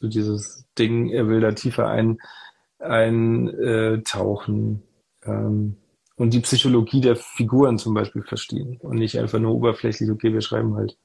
[0.01, 2.19] so dieses Ding, er will da tiefer ein,
[2.79, 4.83] eintauchen.
[5.25, 5.77] Äh, ähm,
[6.17, 10.41] und die Psychologie der Figuren zum Beispiel verstehen und nicht einfach nur oberflächlich, okay, wir
[10.41, 10.97] schreiben halt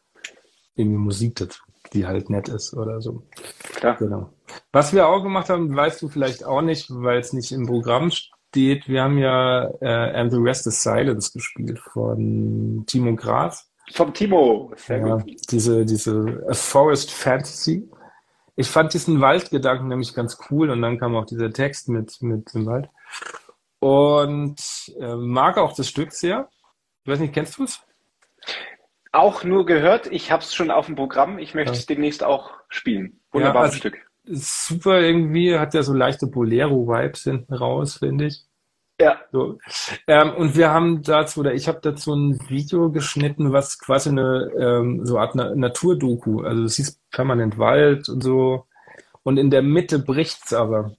[0.76, 1.62] irgendwie Musik dazu,
[1.94, 3.24] die halt nett ist oder so.
[3.76, 3.98] Klar.
[3.98, 4.30] Genau.
[4.72, 8.12] Was wir auch gemacht haben, weißt du vielleicht auch nicht, weil es nicht im Programm
[8.12, 8.88] steht.
[8.88, 13.72] Wir haben ja äh, And the Rest is Silence gespielt von Timo Graz.
[13.94, 15.32] Vom Timo, sehr ja, gut.
[15.50, 17.90] Diese, diese A Forest Fantasy.
[18.60, 22.52] Ich fand diesen Waldgedanken nämlich ganz cool und dann kam auch dieser Text mit, mit
[22.56, 22.90] dem Wald.
[23.80, 24.60] Und
[25.00, 26.50] äh, mag auch das Stück sehr.
[27.04, 27.80] Ich weiß nicht, kennst du es?
[29.12, 30.08] Auch nur gehört.
[30.08, 31.38] Ich habe es schon auf dem Programm.
[31.38, 31.78] Ich möchte ja.
[31.78, 33.20] es demnächst auch spielen.
[33.32, 33.98] Wunderbares ja, also, Stück.
[34.24, 38.47] Super irgendwie, hat ja so leichte Bolero-Vibes hinten raus, finde ich.
[39.00, 39.20] Ja.
[39.32, 39.60] So.
[40.08, 44.52] Ähm, und wir haben dazu, oder ich habe dazu ein Video geschnitten, was quasi eine
[44.58, 46.42] ähm, so Art Na Naturdoku.
[46.42, 48.66] Also du siehst permanent Wald und so.
[49.24, 50.96] Und in der Mitte bricht's aber.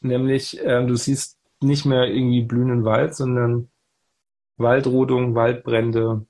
[0.00, 3.70] Nämlich, ähm, du siehst nicht mehr irgendwie blühenden Wald, sondern
[4.58, 6.26] Waldrodung, Waldbrände,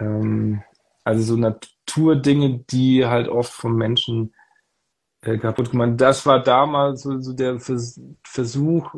[0.00, 0.62] ähm,
[1.04, 4.34] also so Naturdinge, die halt oft vom Menschen
[5.22, 5.92] äh, kaputt gemacht.
[5.96, 8.94] Das war damals so, so der Vers Versuch,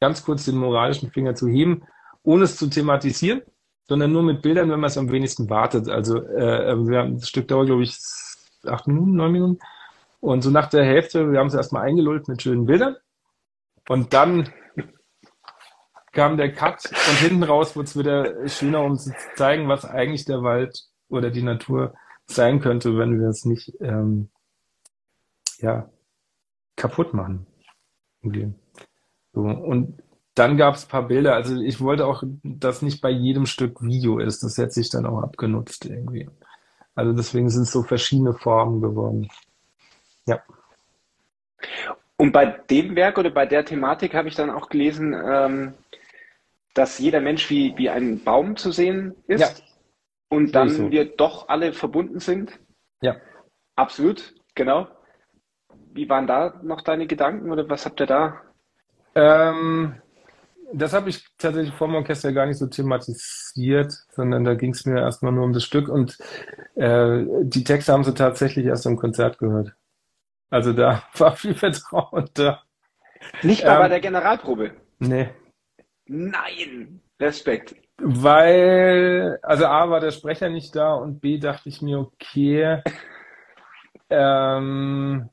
[0.00, 1.82] ganz kurz den moralischen Finger zu heben,
[2.22, 3.42] ohne es zu thematisieren,
[3.86, 5.88] sondern nur mit Bildern, wenn man es am wenigsten wartet.
[5.88, 7.98] Also äh, wir haben, das Stück dauert, glaube ich,
[8.66, 9.58] acht Minuten, neun Minuten.
[10.20, 12.96] Und so nach der Hälfte, wir haben es erstmal eingelullt mit schönen Bildern.
[13.88, 14.52] Und dann
[16.12, 20.24] kam der Cut und hinten raus wurde es wieder schöner, um zu zeigen, was eigentlich
[20.24, 21.94] der Wald oder die Natur
[22.26, 24.30] sein könnte, wenn wir es nicht ähm,
[25.58, 25.88] ja,
[26.76, 27.46] kaputt machen.
[28.24, 28.52] Okay.
[29.38, 30.02] So, und
[30.34, 31.34] dann gab es ein paar Bilder.
[31.34, 34.42] Also ich wollte auch, dass nicht bei jedem Stück Video ist.
[34.42, 36.28] Das hätte sich dann auch abgenutzt irgendwie.
[36.96, 39.28] Also deswegen sind es so verschiedene Formen geworden.
[40.26, 40.42] Ja.
[42.16, 45.74] Und bei dem Werk oder bei der Thematik habe ich dann auch gelesen, ähm,
[46.74, 49.48] dass jeder Mensch wie, wie ein Baum zu sehen ist ja.
[50.30, 50.90] und dann so.
[50.90, 52.58] wir doch alle verbunden sind.
[53.02, 53.14] Ja.
[53.76, 54.88] Absolut, genau.
[55.92, 58.40] Wie waren da noch deine Gedanken oder was habt ihr da?
[59.18, 59.94] Ähm,
[60.72, 64.84] das habe ich tatsächlich vor dem Orchester gar nicht so thematisiert, sondern da ging es
[64.86, 66.18] mir erstmal nur um das Stück und
[66.76, 69.74] äh, die Texte haben sie tatsächlich erst am Konzert gehört.
[70.50, 72.62] Also da war viel Vertrauen da.
[73.42, 74.72] Nicht mal ähm, bei der Generalprobe.
[75.00, 75.30] Nee,
[76.08, 77.76] Nein, Respekt.
[77.98, 82.82] Weil, also A war der Sprecher nicht da und B dachte ich mir, okay,
[84.08, 85.28] ähm,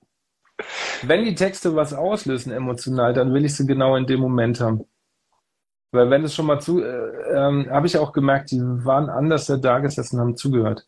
[1.07, 4.85] wenn die Texte was auslösen emotional, dann will ich sie genau in dem Moment haben.
[5.91, 9.47] Weil wenn es schon mal zu, äh, ähm, habe ich auch gemerkt, die waren anders
[9.47, 10.85] da gesessen, haben zugehört.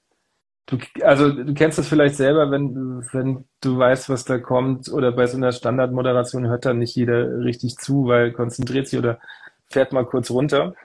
[0.67, 2.75] Du, also du kennst das vielleicht selber, wenn,
[3.13, 7.39] wenn du weißt, was da kommt, oder bei so einer Standardmoderation hört dann nicht jeder
[7.39, 9.19] richtig zu, weil konzentriert sich oder
[9.67, 10.75] fährt mal kurz runter.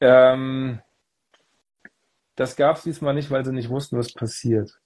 [0.00, 0.80] Ähm,
[2.36, 4.78] das gab es diesmal nicht, weil sie nicht wussten, was passiert.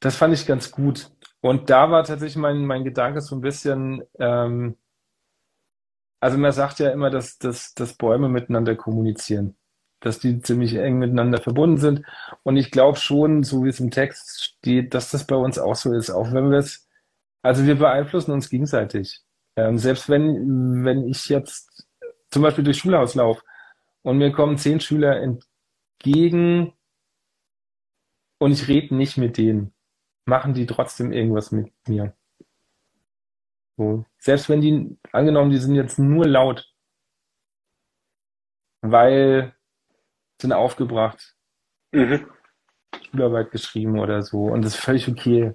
[0.00, 1.10] Das fand ich ganz gut.
[1.40, 4.76] Und da war tatsächlich mein, mein Gedanke so ein bisschen, ähm,
[6.20, 9.56] also man sagt ja immer, dass, dass, dass Bäume miteinander kommunizieren,
[10.00, 12.02] dass die ziemlich eng miteinander verbunden sind.
[12.42, 15.76] Und ich glaube schon, so wie es im Text steht, dass das bei uns auch
[15.76, 16.88] so ist, auch wenn wir es,
[17.42, 19.20] also wir beeinflussen uns gegenseitig.
[19.56, 21.86] Ähm, selbst wenn, wenn ich jetzt
[22.30, 23.42] zum Beispiel durch Schulhaus laufe
[24.02, 26.72] und mir kommen zehn Schüler entgegen,
[28.38, 29.72] und ich rede nicht mit denen,
[30.28, 32.12] machen die trotzdem irgendwas mit mir.
[33.76, 34.04] So.
[34.18, 36.72] Selbst wenn die, angenommen, die sind jetzt nur laut,
[38.82, 39.54] weil
[40.40, 41.34] sind aufgebracht,
[41.92, 42.26] mhm.
[43.10, 45.54] Schularbeit geschrieben oder so und das ist völlig okay.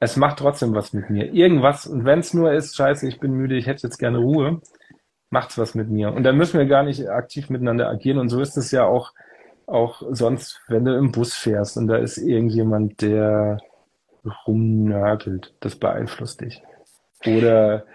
[0.00, 1.32] Es macht trotzdem was mit mir.
[1.32, 4.60] Irgendwas, und wenn es nur ist, scheiße, ich bin müde, ich hätte jetzt gerne Ruhe,
[5.30, 6.12] macht's was mit mir.
[6.12, 8.18] Und da müssen wir gar nicht aktiv miteinander agieren.
[8.18, 9.12] Und so ist es ja auch,
[9.66, 13.58] auch sonst, wenn du im Bus fährst und da ist irgendjemand, der
[14.46, 16.62] rumnörgelt, das beeinflusst dich.
[17.26, 17.86] Oder,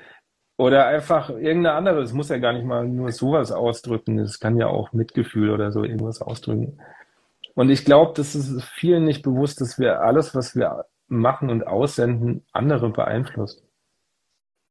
[0.58, 4.58] oder einfach irgendeine andere, es muss ja gar nicht mal nur sowas ausdrücken, es kann
[4.58, 6.80] ja auch Mitgefühl oder so irgendwas ausdrücken.
[7.56, 11.66] Und ich glaube, das ist vielen nicht bewusst, dass wir alles, was wir machen und
[11.66, 13.64] aussenden, andere beeinflusst.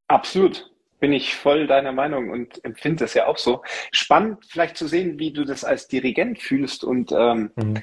[0.06, 0.70] Absolut.
[1.00, 3.62] Bin ich voll deiner Meinung und empfinde das ja auch so.
[3.92, 7.82] Spannend vielleicht zu sehen, wie du das als Dirigent fühlst und ähm, mhm.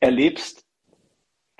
[0.00, 0.65] erlebst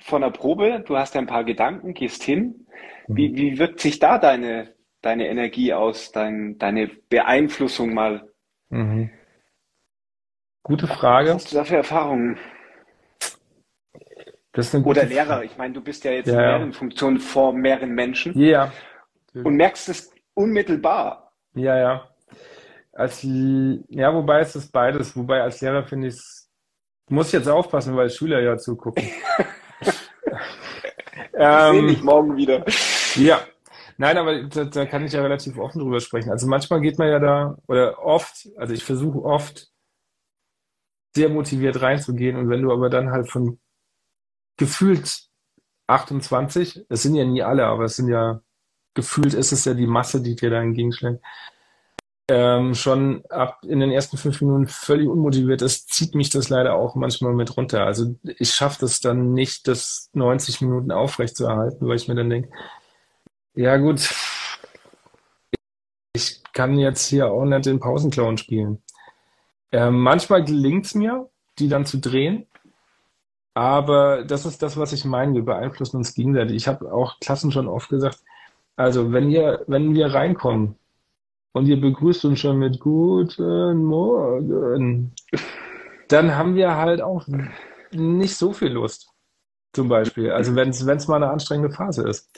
[0.07, 0.83] von der Probe.
[0.85, 2.67] Du hast ja ein paar Gedanken, gehst hin.
[3.07, 3.15] Mhm.
[3.15, 8.29] Wie, wie wirkt sich da deine, deine Energie aus, dein, deine Beeinflussung mal?
[8.69, 9.11] Mhm.
[10.63, 11.29] Gute Frage.
[11.29, 12.37] Was hast du da für Erfahrungen?
[14.85, 15.43] Oder Lehrer.
[15.43, 18.37] Ich meine, du bist ja jetzt ja, in mehreren Funktionen vor mehreren Menschen.
[18.39, 18.71] Ja.
[19.33, 21.31] Und merkst es unmittelbar.
[21.53, 22.09] Ja, ja.
[22.91, 25.15] Als, ja, wobei es ist beides.
[25.15, 26.49] Wobei als Lehrer finde ich es,
[27.07, 29.03] muss jetzt aufpassen, weil Schüler ja zugucken.
[31.37, 32.65] ähm, sehe dich morgen wieder.
[33.15, 33.41] Ja.
[33.97, 36.29] Nein, aber da, da kann ich ja relativ offen drüber sprechen.
[36.29, 39.71] Also manchmal geht man ja da, oder oft, also ich versuche oft,
[41.15, 43.59] sehr motiviert reinzugehen und wenn du aber dann halt von
[44.55, 45.27] gefühlt
[45.87, 48.41] 28, es sind ja nie alle, aber es sind ja,
[48.93, 51.23] gefühlt ist es ja die Masse, die dir da entgegenschlägt,
[52.29, 56.75] ähm, schon ab in den ersten fünf Minuten völlig unmotiviert ist, zieht mich das leider
[56.75, 57.85] auch manchmal mit runter.
[57.85, 62.15] Also ich schaffe das dann nicht, das 90 Minuten aufrecht zu erhalten, weil ich mir
[62.15, 62.49] dann denke,
[63.55, 64.13] ja gut,
[66.13, 68.83] ich kann jetzt hier auch nicht den Pausenclown spielen.
[69.71, 72.47] Ähm, manchmal gelingt es mir, die dann zu drehen.
[73.53, 75.33] Aber das ist das, was ich meine.
[75.33, 76.55] Wir beeinflussen uns gegenseitig.
[76.55, 78.19] Ich habe auch Klassen schon oft gesagt,
[78.75, 80.77] also wenn ihr, wenn wir reinkommen
[81.57, 85.11] und ihr begrüßt uns schon mit Guten Morgen,
[86.07, 87.27] dann haben wir halt auch
[87.91, 89.09] nicht so viel Lust.
[89.73, 90.31] Zum Beispiel.
[90.31, 92.29] Also wenn es mal eine anstrengende Phase ist.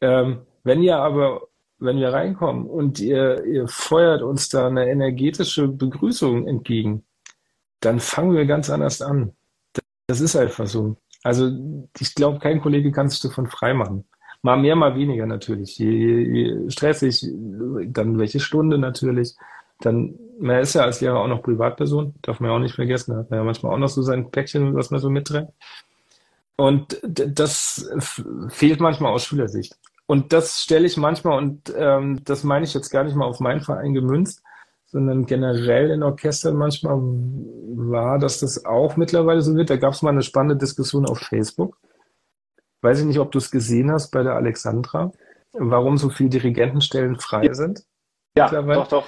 [0.00, 1.42] Ähm, wenn ihr aber,
[1.78, 7.04] wenn wir reinkommen und ihr, ihr feuert uns da eine energetische Begrüßung entgegen,
[7.80, 9.32] dann fangen wir ganz anders an.
[10.06, 10.96] Das ist einfach so.
[11.22, 11.50] Also
[11.98, 14.04] ich glaube, kein Kollege kann sich davon freimachen.
[14.42, 15.78] Mal mehr, mal weniger natürlich.
[15.78, 17.26] Je, je stressig,
[17.86, 19.36] dann welche Stunde natürlich.
[19.80, 23.12] Dann, man ist ja als Lehrer auch noch Privatperson, darf man ja auch nicht vergessen.
[23.12, 25.50] Da hat man ja manchmal auch noch so sein Päckchen, was man so mitträgt.
[26.56, 27.90] Und das
[28.48, 29.78] fehlt manchmal aus Schülersicht.
[30.06, 33.40] Und das stelle ich manchmal, und ähm, das meine ich jetzt gar nicht mal auf
[33.40, 34.42] meinen Verein gemünzt,
[34.86, 39.70] sondern generell in Orchestern manchmal war, dass das auch mittlerweile so wird.
[39.70, 41.78] Da gab es mal eine spannende Diskussion auf Facebook.
[42.82, 45.12] Weiß ich nicht, ob du es gesehen hast bei der Alexandra,
[45.52, 47.84] warum so viele Dirigentenstellen frei sind.
[48.36, 49.06] Ja, doch, doch.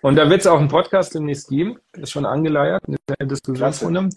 [0.00, 4.10] Und da wird es auch einen Podcast demnächst geben, ist schon angeleiert, eine Diskussionsrunde,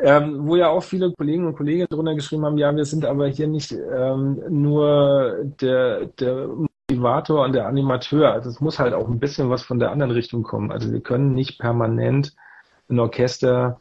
[0.00, 3.28] ähm, wo ja auch viele Kollegen und Kolleginnen drunter geschrieben haben, ja, wir sind aber
[3.28, 6.48] hier nicht ähm, nur der, der
[6.92, 8.32] Motivator und der Animateur.
[8.32, 10.72] Also es muss halt auch ein bisschen was von der anderen Richtung kommen.
[10.72, 12.34] Also wir können nicht permanent
[12.88, 13.80] ein Orchester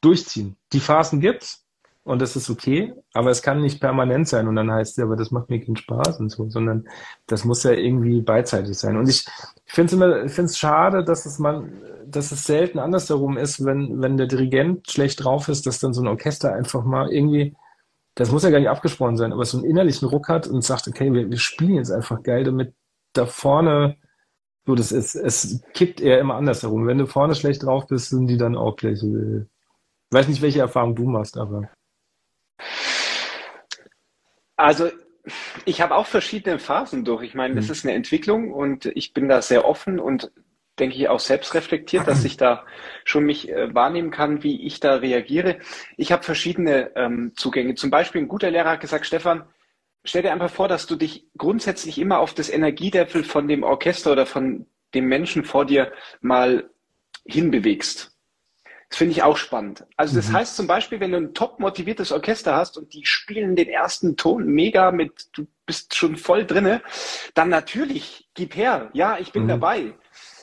[0.00, 0.56] durchziehen.
[0.72, 1.64] Die Phasen gibt's
[2.08, 5.16] und das ist okay, aber es kann nicht permanent sein und dann heißt es, aber
[5.16, 6.88] das macht mir keinen Spaß und so, sondern
[7.26, 8.96] das muss ja irgendwie beidseitig sein.
[8.96, 9.26] Und ich,
[9.66, 11.72] finde es immer, finde es schade, dass es man,
[12.06, 16.02] dass es selten andersherum ist, wenn, wenn der Dirigent schlecht drauf ist, dass dann so
[16.02, 17.54] ein Orchester einfach mal irgendwie
[18.18, 20.88] das muss ja gar nicht abgesprochen sein, aber so einen innerlichen Ruck hat und sagt,
[20.88, 22.74] okay, wir, wir spielen jetzt einfach geil, damit
[23.12, 23.96] da vorne,
[24.66, 26.88] so, das ist, es kippt eher immer andersherum.
[26.88, 30.42] Wenn du vorne schlecht drauf bist, sind die dann auch gleich, äh, ich weiß nicht,
[30.42, 31.70] welche Erfahrung du machst, aber.
[34.56, 34.90] Also,
[35.64, 37.22] ich habe auch verschiedene Phasen durch.
[37.22, 37.72] Ich meine, das mhm.
[37.72, 40.30] ist eine Entwicklung und ich bin da sehr offen und
[40.78, 42.64] denke ich, auch selbst reflektiert, dass ich da
[43.04, 45.58] schon mich äh, wahrnehmen kann, wie ich da reagiere.
[45.96, 47.74] Ich habe verschiedene ähm, Zugänge.
[47.74, 49.44] Zum Beispiel ein guter Lehrer hat gesagt, Stefan,
[50.04, 54.12] stell dir einfach vor, dass du dich grundsätzlich immer auf das Energielevel von dem Orchester
[54.12, 56.70] oder von dem Menschen vor dir mal
[57.26, 58.17] hinbewegst.
[58.88, 59.84] Das finde ich auch spannend.
[59.96, 60.34] Also das mhm.
[60.34, 64.16] heißt zum Beispiel, wenn du ein top motiviertes Orchester hast und die spielen den ersten
[64.16, 66.82] Ton mega mit, du bist schon voll drinne,
[67.34, 68.88] dann natürlich, gib her.
[68.94, 69.48] Ja, ich bin mhm.
[69.48, 69.94] dabei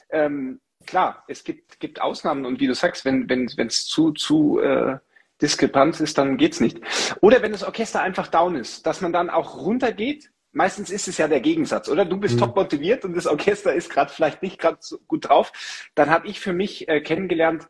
[0.10, 4.12] ähm, klar, es gibt, gibt Ausnahmen und wie du sagst, wenn wenn wenn, es zu,
[4.12, 4.98] zu äh,
[5.41, 6.80] Diskrepanz ist, dann geht's nicht.
[7.22, 10.32] Oder wenn das Orchester einfach down ist, dass man dann auch runtergeht.
[10.54, 12.06] Meistens ist es ja der Gegensatz, oder?
[12.06, 12.39] Du bist mhm.
[12.39, 15.52] top motiviert und das Orchester ist gerade vielleicht nicht gerade so gut drauf.
[15.96, 17.68] Dann habe ich für mich äh, kennengelernt,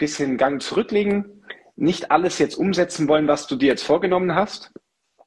[0.00, 1.44] bisschen Gang zurücklegen,
[1.76, 4.72] nicht alles jetzt umsetzen wollen, was du dir jetzt vorgenommen hast.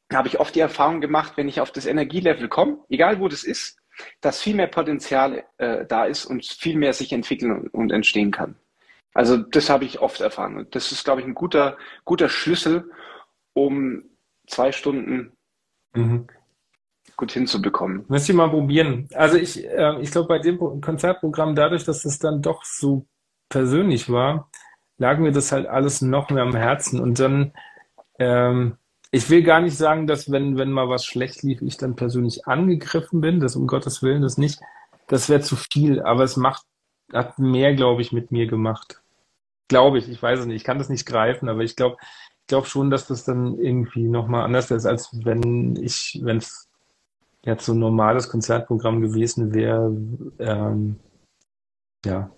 [0.09, 3.29] Da habe ich oft die Erfahrung gemacht, wenn ich auf das Energielevel komme, egal wo
[3.29, 3.77] das ist,
[4.21, 8.31] dass viel mehr Potenzial äh, da ist und viel mehr sich entwickeln und, und entstehen
[8.31, 8.55] kann.
[9.13, 10.57] Also das habe ich oft erfahren.
[10.57, 12.91] Und das ist, glaube ich, ein guter, guter Schlüssel,
[13.53, 14.03] um
[14.47, 15.31] zwei Stunden
[15.93, 16.27] mhm.
[17.15, 18.05] gut hinzubekommen.
[18.07, 19.07] Müsst ihr mal probieren.
[19.13, 23.05] Also ich, äh, ich glaube, bei dem Konzertprogramm, dadurch, dass es dann doch so
[23.49, 24.49] persönlich war,
[24.97, 26.99] lag mir das halt alles noch mehr am Herzen.
[26.99, 27.53] Und dann,
[28.19, 28.77] ähm,
[29.11, 32.47] ich will gar nicht sagen, dass wenn, wenn mal was schlecht lief, ich dann persönlich
[32.47, 34.59] angegriffen bin, das um Gottes Willen, das nicht,
[35.07, 36.65] das wäre zu viel, aber es macht,
[37.11, 39.01] hat mehr, glaube ich, mit mir gemacht.
[39.67, 41.97] Glaube ich, ich weiß es nicht, ich kann das nicht greifen, aber ich glaube,
[42.41, 46.69] ich glaube schon, dass das dann irgendwie nochmal anders ist, als wenn ich, wenn es
[47.43, 49.95] jetzt so ein normales Konzertprogramm gewesen wäre,
[50.39, 50.99] ähm,
[52.05, 52.31] ja.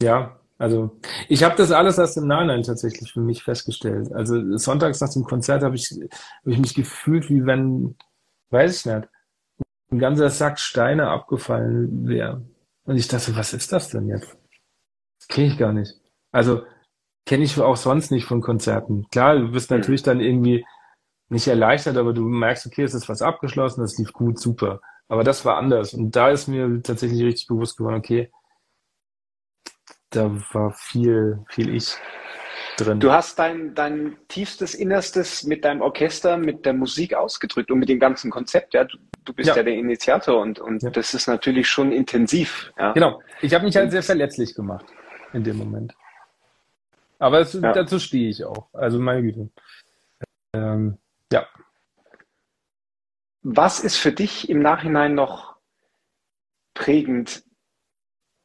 [0.00, 0.96] Ja, also
[1.28, 4.12] ich habe das alles erst im Nachhinein tatsächlich für mich festgestellt.
[4.12, 7.96] Also sonntags nach dem Konzert habe ich, hab ich mich gefühlt, wie wenn,
[8.50, 9.08] weiß ich nicht,
[9.90, 12.46] ein ganzer Sack Steine abgefallen wäre.
[12.84, 14.36] Und ich dachte, was ist das denn jetzt?
[15.18, 15.96] Das kenne ich gar nicht.
[16.30, 16.62] Also
[17.26, 19.08] kenne ich auch sonst nicht von Konzerten.
[19.10, 20.64] Klar, du bist natürlich dann irgendwie
[21.28, 24.80] nicht erleichtert, aber du merkst, okay, es ist was abgeschlossen, das lief gut, super.
[25.08, 25.92] Aber das war anders.
[25.92, 28.30] Und da ist mir tatsächlich richtig bewusst geworden, okay,
[30.12, 31.96] da war viel, viel ich
[32.76, 33.00] drin.
[33.00, 37.88] Du hast dein, dein tiefstes Innerstes mit deinem Orchester, mit der Musik ausgedrückt und mit
[37.88, 38.74] dem ganzen Konzept.
[38.74, 39.56] Ja, du, du bist ja.
[39.56, 39.62] ja.
[39.62, 40.90] der Initiator und, und ja.
[40.90, 42.72] das ist natürlich schon intensiv.
[42.78, 42.92] Ja.
[42.92, 43.20] Genau.
[43.40, 44.86] Ich habe mich halt sehr verletzlich gemacht
[45.32, 45.94] in dem Moment.
[47.18, 48.68] Aber es, dazu stehe ich auch.
[48.72, 49.48] Also meine Güte.
[50.54, 50.98] Ähm,
[51.32, 51.46] ja.
[53.42, 55.56] Was ist für dich im Nachhinein noch
[56.74, 57.44] prägend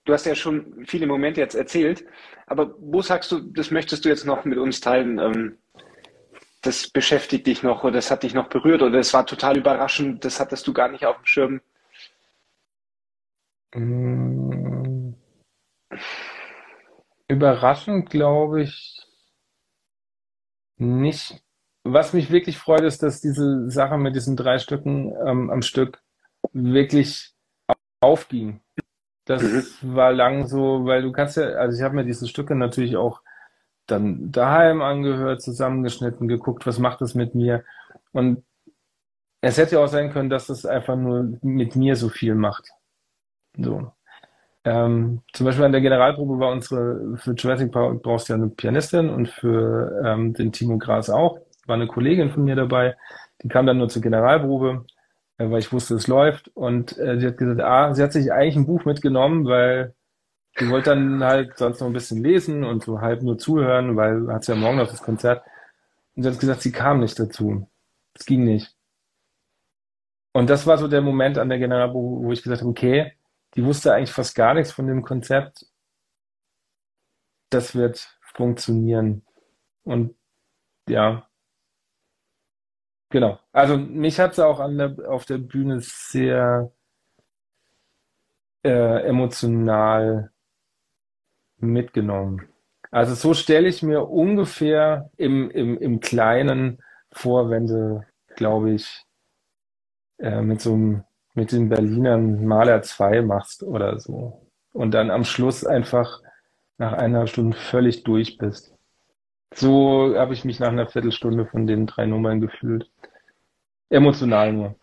[0.08, 2.06] Du hast ja schon viele Momente jetzt erzählt,
[2.46, 5.20] aber wo sagst du, das möchtest du jetzt noch mit uns teilen?
[5.20, 5.58] Ähm,
[6.62, 10.24] das beschäftigt dich noch oder das hat dich noch berührt oder es war total überraschend,
[10.24, 11.62] das hattest du gar nicht auf dem Schirm?
[13.76, 15.14] Mm.
[17.28, 19.06] Überraschend glaube ich
[20.78, 21.44] nicht.
[21.84, 26.02] Was mich wirklich freut, ist, dass diese Sache mit diesen drei Stücken ähm, am Stück
[26.54, 27.34] wirklich
[28.00, 28.62] aufging.
[29.28, 29.96] Das mhm.
[29.96, 33.22] war lang so, weil du kannst ja, also ich habe mir diese Stücke natürlich auch
[33.86, 37.64] dann daheim angehört, zusammengeschnitten, geguckt, was macht das mit mir.
[38.12, 38.44] Und
[39.42, 42.70] es hätte ja auch sein können, dass es einfach nur mit mir so viel macht.
[43.58, 43.92] So.
[44.64, 48.50] Ähm, zum Beispiel an der Generalprobe war unsere, für Jurassic Park brauchst du ja eine
[48.50, 51.40] Pianistin und für ähm, den Timo Gras auch.
[51.66, 52.96] War eine Kollegin von mir dabei,
[53.42, 54.86] die kam dann nur zur Generalprobe
[55.38, 56.50] weil ich wusste, es läuft.
[56.56, 59.96] Und äh, sie hat gesagt, ah, sie hat sich eigentlich ein Buch mitgenommen, weil
[60.58, 64.28] sie wollte dann halt sonst noch ein bisschen lesen und so halb nur zuhören, weil
[64.34, 65.44] hat sie ja morgen noch das Konzert.
[66.16, 67.70] Und sie hat gesagt, sie kam nicht dazu.
[68.16, 68.76] Es ging nicht.
[70.34, 73.14] Und das war so der Moment an der General, wo, wo ich gesagt habe, okay,
[73.56, 75.66] die wusste eigentlich fast gar nichts von dem Konzept.
[77.50, 79.26] Das wird funktionieren.
[79.84, 80.16] Und
[80.90, 81.28] ja,
[83.10, 83.40] Genau.
[83.54, 86.72] Also mich hat es auch an der, auf der Bühne sehr
[88.64, 90.32] äh, emotional
[91.58, 92.48] mitgenommen.
[92.92, 96.80] Also so stelle ich mir ungefähr im, im, im Kleinen
[97.12, 98.04] vor, wenn du,
[98.36, 99.04] glaube ich,
[100.20, 101.04] äh, mit so einem,
[101.34, 104.48] mit den Berlinern Maler 2 machst oder so.
[104.74, 106.22] Und dann am Schluss einfach
[106.78, 108.77] nach einer Stunde völlig durch bist.
[109.54, 112.90] So habe ich mich nach einer Viertelstunde von den drei Nummern gefühlt.
[113.90, 114.76] Emotional nur.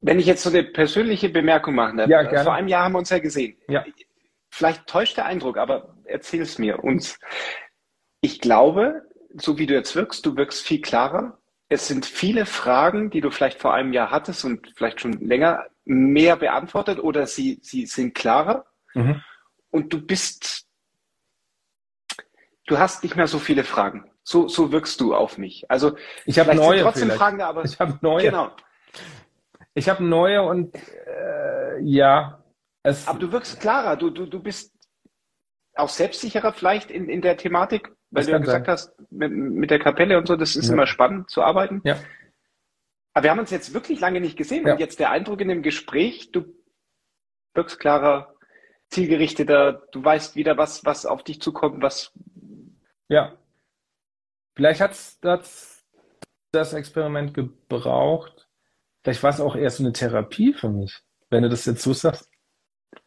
[0.00, 2.08] Wenn ich jetzt so eine persönliche Bemerkung machen darf.
[2.08, 2.44] Ja, gerne.
[2.44, 3.56] Vor einem Jahr haben wir uns ja gesehen.
[3.68, 3.84] Ja.
[4.50, 6.84] Vielleicht täuscht der Eindruck, aber erzähl es mir.
[6.84, 7.18] Und
[8.20, 9.02] ich glaube,
[9.34, 11.38] so wie du jetzt wirkst, du wirkst viel klarer.
[11.68, 15.66] Es sind viele Fragen, die du vielleicht vor einem Jahr hattest und vielleicht schon länger
[15.84, 18.66] mehr beantwortet oder sie, sie sind klarer.
[18.94, 19.22] Mhm.
[19.70, 20.66] Und du bist
[22.66, 24.10] du hast nicht mehr so viele Fragen.
[24.22, 25.70] So, so wirkst du auf mich.
[25.70, 27.18] Also ich habe neue trotzdem vielleicht.
[27.18, 28.24] Fragen da, aber ich habe neue.
[28.24, 28.50] Genau.
[29.74, 32.42] Ich habe neue und äh, ja.
[32.82, 33.96] Es aber du wirkst klarer.
[33.96, 34.74] Du, du, du bist
[35.74, 38.72] auch selbstsicherer vielleicht in, in der Thematik, weil du ja gesagt sein.
[38.72, 40.72] hast, mit, mit der Kapelle und so, das ist ja.
[40.72, 41.82] immer spannend zu arbeiten.
[41.84, 41.98] Ja.
[43.12, 44.72] Aber wir haben uns jetzt wirklich lange nicht gesehen ja.
[44.72, 46.44] und jetzt der Eindruck in dem Gespräch, du
[47.54, 48.34] wirkst klarer,
[48.90, 52.12] zielgerichteter, du weißt wieder, was, was auf dich zukommt, was
[53.08, 53.36] Ja.
[54.54, 55.18] Vielleicht hat es
[56.52, 58.48] das Experiment gebraucht.
[59.02, 61.00] Vielleicht war es auch eher so eine Therapie für mich,
[61.30, 62.30] wenn du das jetzt so sagst.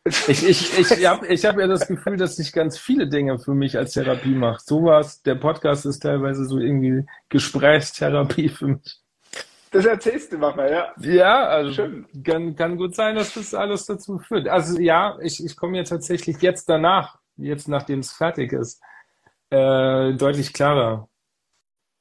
[0.06, 3.54] Ich, ich, ich habe ich hab ja das Gefühl, dass ich ganz viele Dinge für
[3.54, 4.62] mich als Therapie mache.
[4.64, 9.02] Sowas, der Podcast ist teilweise so irgendwie Gesprächstherapie für mich.
[9.72, 10.94] Das erzählst du manchmal, ja.
[11.00, 12.08] Ja, also Schön.
[12.24, 14.48] Kann, kann gut sein, dass das alles dazu führt.
[14.48, 18.82] Also ja, ich, ich komme jetzt tatsächlich jetzt danach, jetzt nachdem es fertig ist,
[19.50, 21.10] äh, deutlich klarer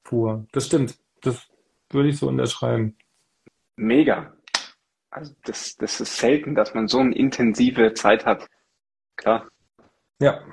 [0.05, 0.47] vor.
[0.53, 0.99] Das stimmt.
[1.23, 1.49] Das
[1.91, 2.97] würde ich so unterschreiben.
[3.77, 4.35] Mega.
[5.11, 8.49] Also das, das ist selten, dass man so eine intensive Zeit hat.
[9.17, 9.49] Klar.
[10.21, 10.45] Ja.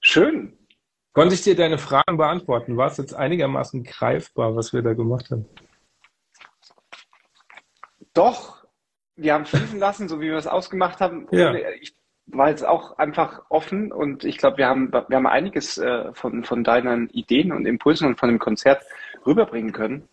[0.00, 0.58] Schön.
[1.12, 2.76] Konnte ich dir deine Fragen beantworten?
[2.76, 5.48] War es jetzt einigermaßen greifbar, was wir da gemacht haben?
[8.12, 8.66] Doch,
[9.16, 11.28] wir haben fließen lassen, so wie wir es ausgemacht haben.
[11.30, 11.54] Ja.
[11.54, 16.12] Ich war jetzt auch einfach offen und ich glaube, wir haben, wir haben einiges äh,
[16.14, 18.82] von, von deinen Ideen und Impulsen und von dem Konzert
[19.26, 20.08] rüberbringen können.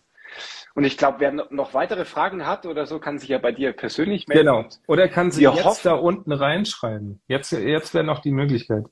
[0.74, 3.72] Und ich glaube, wer noch weitere Fragen hat oder so, kann sich ja bei dir
[3.72, 4.46] persönlich melden.
[4.46, 4.64] Genau.
[4.86, 7.20] Oder kann sie jetzt hoffen- da unten reinschreiben.
[7.26, 8.84] Jetzt, jetzt wäre noch die Möglichkeit.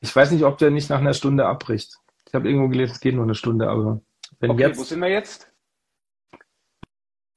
[0.00, 1.96] Ich weiß nicht, ob der nicht nach einer Stunde abbricht.
[2.26, 4.00] Ich habe irgendwo gelesen, es geht nur eine Stunde, aber
[4.40, 5.50] wenn Okay, wo jetzt sind wir jetzt?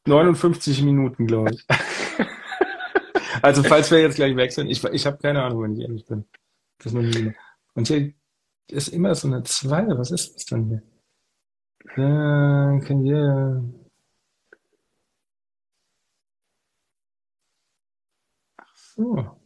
[0.08, 1.66] 59 Minuten, glaube ich.
[3.42, 6.26] Also falls wir jetzt gleich wechseln, ich, ich habe keine Ahnung, wenn ich ehrlich bin.
[6.80, 7.34] Das ist.
[7.74, 8.14] Und hier
[8.70, 9.88] ist immer so eine 2.
[9.98, 10.82] Was ist das denn hier?
[11.96, 13.62] Kann ja.
[18.58, 19.38] Ach so.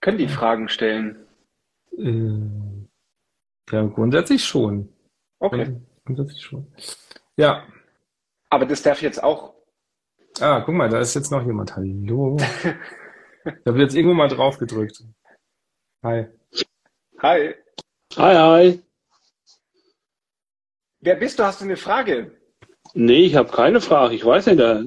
[0.00, 1.26] Können die Fragen stellen?
[1.96, 2.40] Äh,
[3.70, 4.92] ja, grundsätzlich schon.
[5.38, 5.64] Okay.
[5.64, 6.66] Grund- Grundsätzlich schon.
[7.36, 7.64] Ja.
[8.50, 9.51] Aber das darf jetzt auch.
[10.40, 11.76] Ah, guck mal, da ist jetzt noch jemand.
[11.76, 12.36] Hallo.
[13.44, 15.02] Ich habe jetzt irgendwo mal drauf gedrückt.
[16.04, 16.26] Hi.
[17.20, 17.54] Hi.
[18.16, 18.82] Hi, hi.
[21.00, 21.44] Wer bist du?
[21.44, 22.38] Hast du eine Frage?
[22.94, 24.14] Nee, ich habe keine Frage.
[24.14, 24.58] Ich weiß nicht.
[24.58, 24.84] Der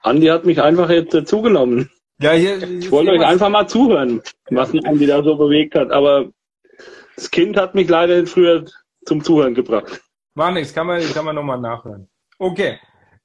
[0.00, 1.90] Andi hat mich einfach jetzt äh, zugenommen.
[2.20, 2.62] Ja, hier.
[2.62, 5.90] Ich wollte euch einfach mal zuhören, was den Andi da so bewegt hat.
[5.90, 6.30] Aber
[7.14, 8.64] das Kind hat mich leider früher
[9.04, 10.02] zum Zuhören gebracht.
[10.34, 12.08] War nichts, kann man, kann man nochmal nachhören.
[12.38, 12.78] Okay.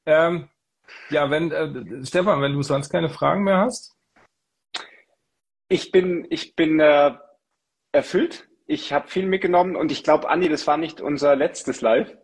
[0.06, 0.50] Ähm,
[1.10, 3.96] ja, wenn, äh, Stefan, wenn du sonst keine Fragen mehr hast.
[5.70, 7.14] Ich bin, ich bin äh,
[7.92, 8.48] erfüllt.
[8.68, 12.16] Ich habe viel mitgenommen und ich glaube, Andi, das war nicht unser letztes Live.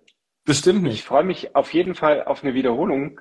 [0.45, 1.03] Bestimmt Ich nicht.
[1.03, 3.20] freue mich auf jeden Fall auf eine Wiederholung.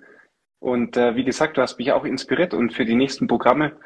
[0.59, 3.79] Und äh, wie gesagt, du hast mich auch inspiriert und für die nächsten Programme,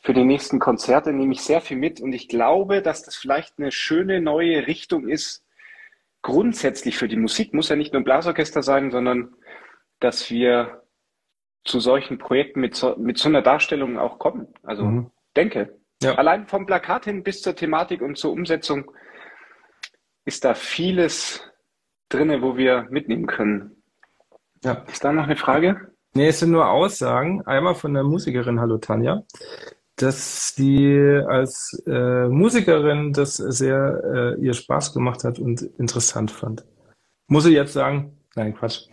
[0.00, 2.00] für die nächsten Konzerte nehme ich sehr viel mit.
[2.00, 5.44] Und ich glaube, dass das vielleicht eine schöne neue Richtung ist,
[6.22, 7.54] grundsätzlich für die Musik.
[7.54, 9.34] Muss ja nicht nur ein Blasorchester sein, sondern
[10.00, 10.79] dass wir
[11.64, 14.48] zu solchen Projekten mit so, mit so einer Darstellung auch kommen.
[14.62, 15.10] Also Mhm.
[15.36, 16.14] denke, Ja.
[16.14, 18.90] allein vom Plakat hin bis zur Thematik und zur Umsetzung
[20.24, 21.42] ist da vieles
[22.08, 23.82] drinne, wo wir mitnehmen können.
[24.64, 24.84] Ja.
[24.90, 25.92] Ist da noch eine Frage?
[26.14, 27.42] Nee, es sind nur Aussagen.
[27.46, 29.22] Einmal von der Musikerin, hallo Tanja,
[29.96, 36.64] dass sie als äh, Musikerin das sehr äh, ihr Spaß gemacht hat und interessant fand.
[37.28, 38.18] Muss ich jetzt sagen?
[38.34, 38.88] Nein, Quatsch.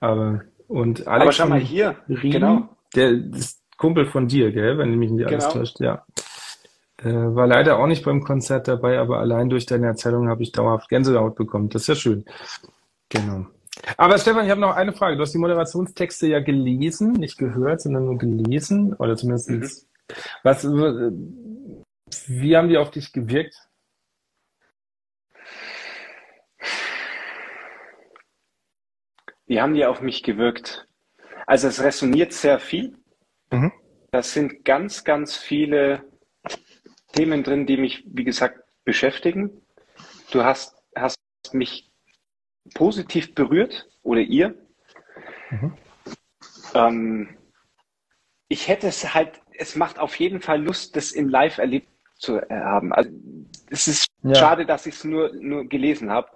[0.00, 2.68] Aber und Alex Aber schau mal hier, Riem, genau.
[2.94, 5.58] der ist Kumpel von dir, gell, wenn mich nicht alles Genau.
[5.58, 6.04] täuscht, ja.
[7.02, 10.50] Äh, war leider auch nicht beim Konzert dabei, aber allein durch deine Erzählung habe ich
[10.52, 11.68] dauerhaft Gänsehaut bekommen.
[11.68, 12.24] Das ist ja schön.
[13.08, 13.46] Genau.
[13.96, 15.16] Aber Stefan, ich habe noch eine Frage.
[15.16, 19.62] Du hast die Moderationstexte ja gelesen, nicht gehört, sondern nur gelesen, oder zumindest Mhm.
[20.42, 20.64] was,
[22.26, 23.54] wie haben die auf dich gewirkt?
[29.48, 30.86] Wie haben die auf mich gewirkt?
[31.46, 32.96] Also es resoniert sehr viel.
[33.50, 33.72] Mhm.
[34.12, 36.04] Das sind ganz, ganz viele
[37.14, 39.62] Themen drin, die mich, wie gesagt, beschäftigen.
[40.30, 41.18] Du hast, hast
[41.52, 41.90] mich
[42.74, 44.54] positiv berührt oder ihr.
[45.50, 45.74] Mhm.
[46.74, 47.38] Ähm,
[48.48, 52.40] ich hätte es halt, es macht auf jeden Fall Lust, das in Live erlebt zu
[52.50, 52.92] haben.
[52.92, 53.10] Also
[53.70, 54.34] es ist Ja.
[54.34, 56.28] schade, dass ich es nur, nur gelesen habe,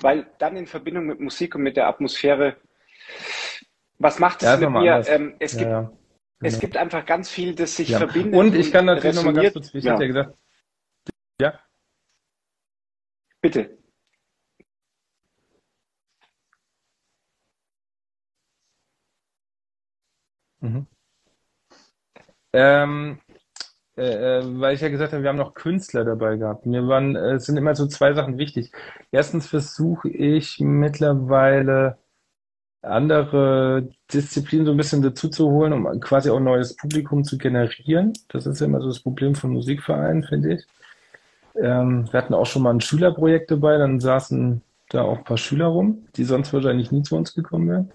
[0.00, 2.56] weil dann in Verbindung mit Musik und mit der Atmosphäre,
[3.98, 5.04] was macht es Ja, mit mir?
[5.08, 5.92] Ähm, es Ja, gibt, ja.
[6.42, 6.60] es Genau.
[6.60, 8.34] gibt einfach ganz viel, das sich verbindet.
[8.34, 10.38] Und ich kann natürlich nochmal ganz kurz, ich Ja, hatte ja gesagt,
[11.40, 11.60] ja,
[13.40, 13.78] bitte.
[20.60, 20.86] Mhm.
[22.52, 23.20] Ähm,
[23.96, 26.66] äh, äh, weil ich ja gesagt habe, wir haben noch Künstler dabei gehabt.
[26.66, 28.70] Mir waren, äh, es sind immer so zwei Sachen wichtig.
[29.10, 31.96] Erstens versuche ich mittlerweile
[32.82, 38.12] andere Disziplinen so ein bisschen dazu zu holen, um quasi auch neues Publikum zu generieren.
[38.28, 40.66] Das ist ja immer so das Problem von Musikvereinen, finde ich.
[41.60, 45.38] Ähm, wir hatten auch schon mal ein Schülerprojekt dabei, dann saßen da auch ein paar
[45.38, 47.92] Schüler rum, die sonst wahrscheinlich nie zu uns gekommen wären.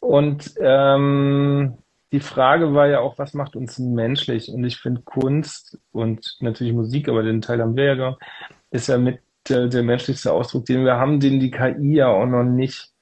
[0.00, 1.78] Und ähm,
[2.12, 4.48] die Frage war ja auch, was macht uns menschlich?
[4.48, 8.22] Und ich finde Kunst und natürlich Musik, aber den Teil haben wir ja gemacht,
[8.70, 12.26] ist ja mit der, der menschlichste Ausdruck, den wir haben, den die KI ja auch
[12.26, 12.92] noch nicht,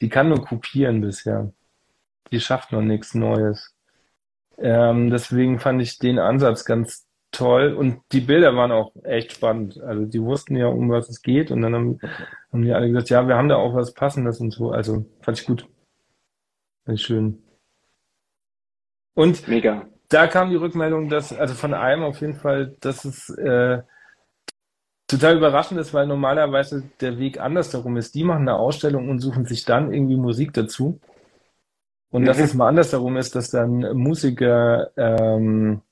[0.00, 1.52] die kann nur kopieren bisher.
[2.30, 3.74] Die schafft noch nichts Neues.
[4.58, 9.80] Ähm, deswegen fand ich den Ansatz ganz toll und die Bilder waren auch echt spannend.
[9.80, 12.00] Also die wussten ja, um was es geht und dann haben,
[12.52, 14.70] haben die alle gesagt, ja, wir haben da auch was Passendes und so.
[14.70, 15.68] Also fand ich gut.
[16.84, 17.42] Fand ich schön.
[19.18, 19.84] Und Mega.
[20.10, 23.82] da kam die Rückmeldung, dass, also von einem auf jeden Fall, dass es äh,
[25.08, 28.14] total überraschend ist, weil normalerweise der Weg andersherum ist.
[28.14, 31.00] Die machen eine Ausstellung und suchen sich dann irgendwie Musik dazu.
[32.10, 32.26] Und mhm.
[32.26, 35.82] dass es mal andersherum ist, dass dann Musiker, ähm,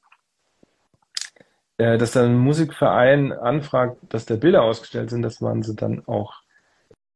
[1.78, 6.06] äh, dass dann ein Musikverein anfragt, dass da Bilder ausgestellt sind, das waren sie dann
[6.06, 6.42] auch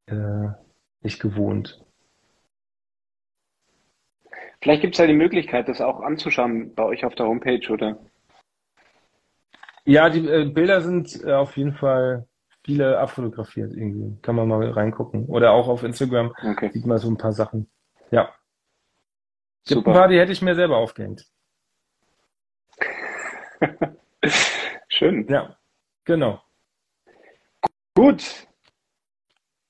[0.06, 0.48] äh,
[1.02, 1.80] nicht gewohnt.
[4.62, 7.98] Vielleicht gibt es ja die Möglichkeit, das auch anzuschauen bei euch auf der Homepage, oder?
[9.84, 12.28] Ja, die äh, Bilder sind äh, auf jeden Fall
[12.64, 14.20] viele abfotografiert irgendwie.
[14.20, 15.26] Kann man mal reingucken.
[15.26, 16.70] Oder auch auf Instagram okay.
[16.72, 17.70] sieht man so ein paar Sachen.
[18.10, 18.34] Ja.
[19.66, 21.26] Gibt ein paar, die hätte ich mir selber aufgehängt.
[24.88, 25.26] Schön.
[25.28, 25.56] Ja,
[26.04, 26.42] genau.
[27.94, 28.46] Gut.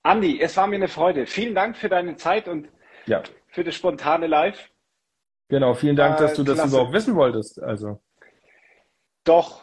[0.03, 1.26] Andi, es war mir eine Freude.
[1.26, 2.68] Vielen Dank für deine Zeit und
[3.07, 3.22] ja.
[3.49, 4.70] für das spontane Live.
[5.51, 7.61] Genau, vielen Dank, dass du das überhaupt wissen wolltest.
[7.61, 8.01] Also.
[9.24, 9.62] Doch.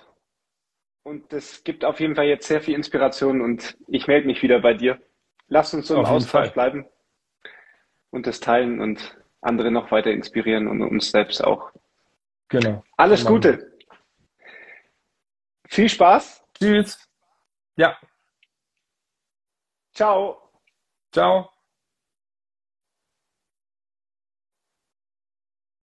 [1.04, 4.60] Und das gibt auf jeden Fall jetzt sehr viel Inspiration und ich melde mich wieder
[4.60, 5.00] bei dir.
[5.48, 6.86] Lass uns so im Austausch bleiben
[8.10, 11.72] und das teilen und andere noch weiter inspirieren und uns selbst auch.
[12.50, 12.84] Genau.
[12.98, 13.32] Alles genau.
[13.32, 13.78] Gute.
[15.70, 16.44] Viel Spaß.
[16.60, 17.10] Tschüss.
[17.78, 17.98] Ja.
[19.94, 20.52] Ciao.
[21.14, 21.50] Ciao.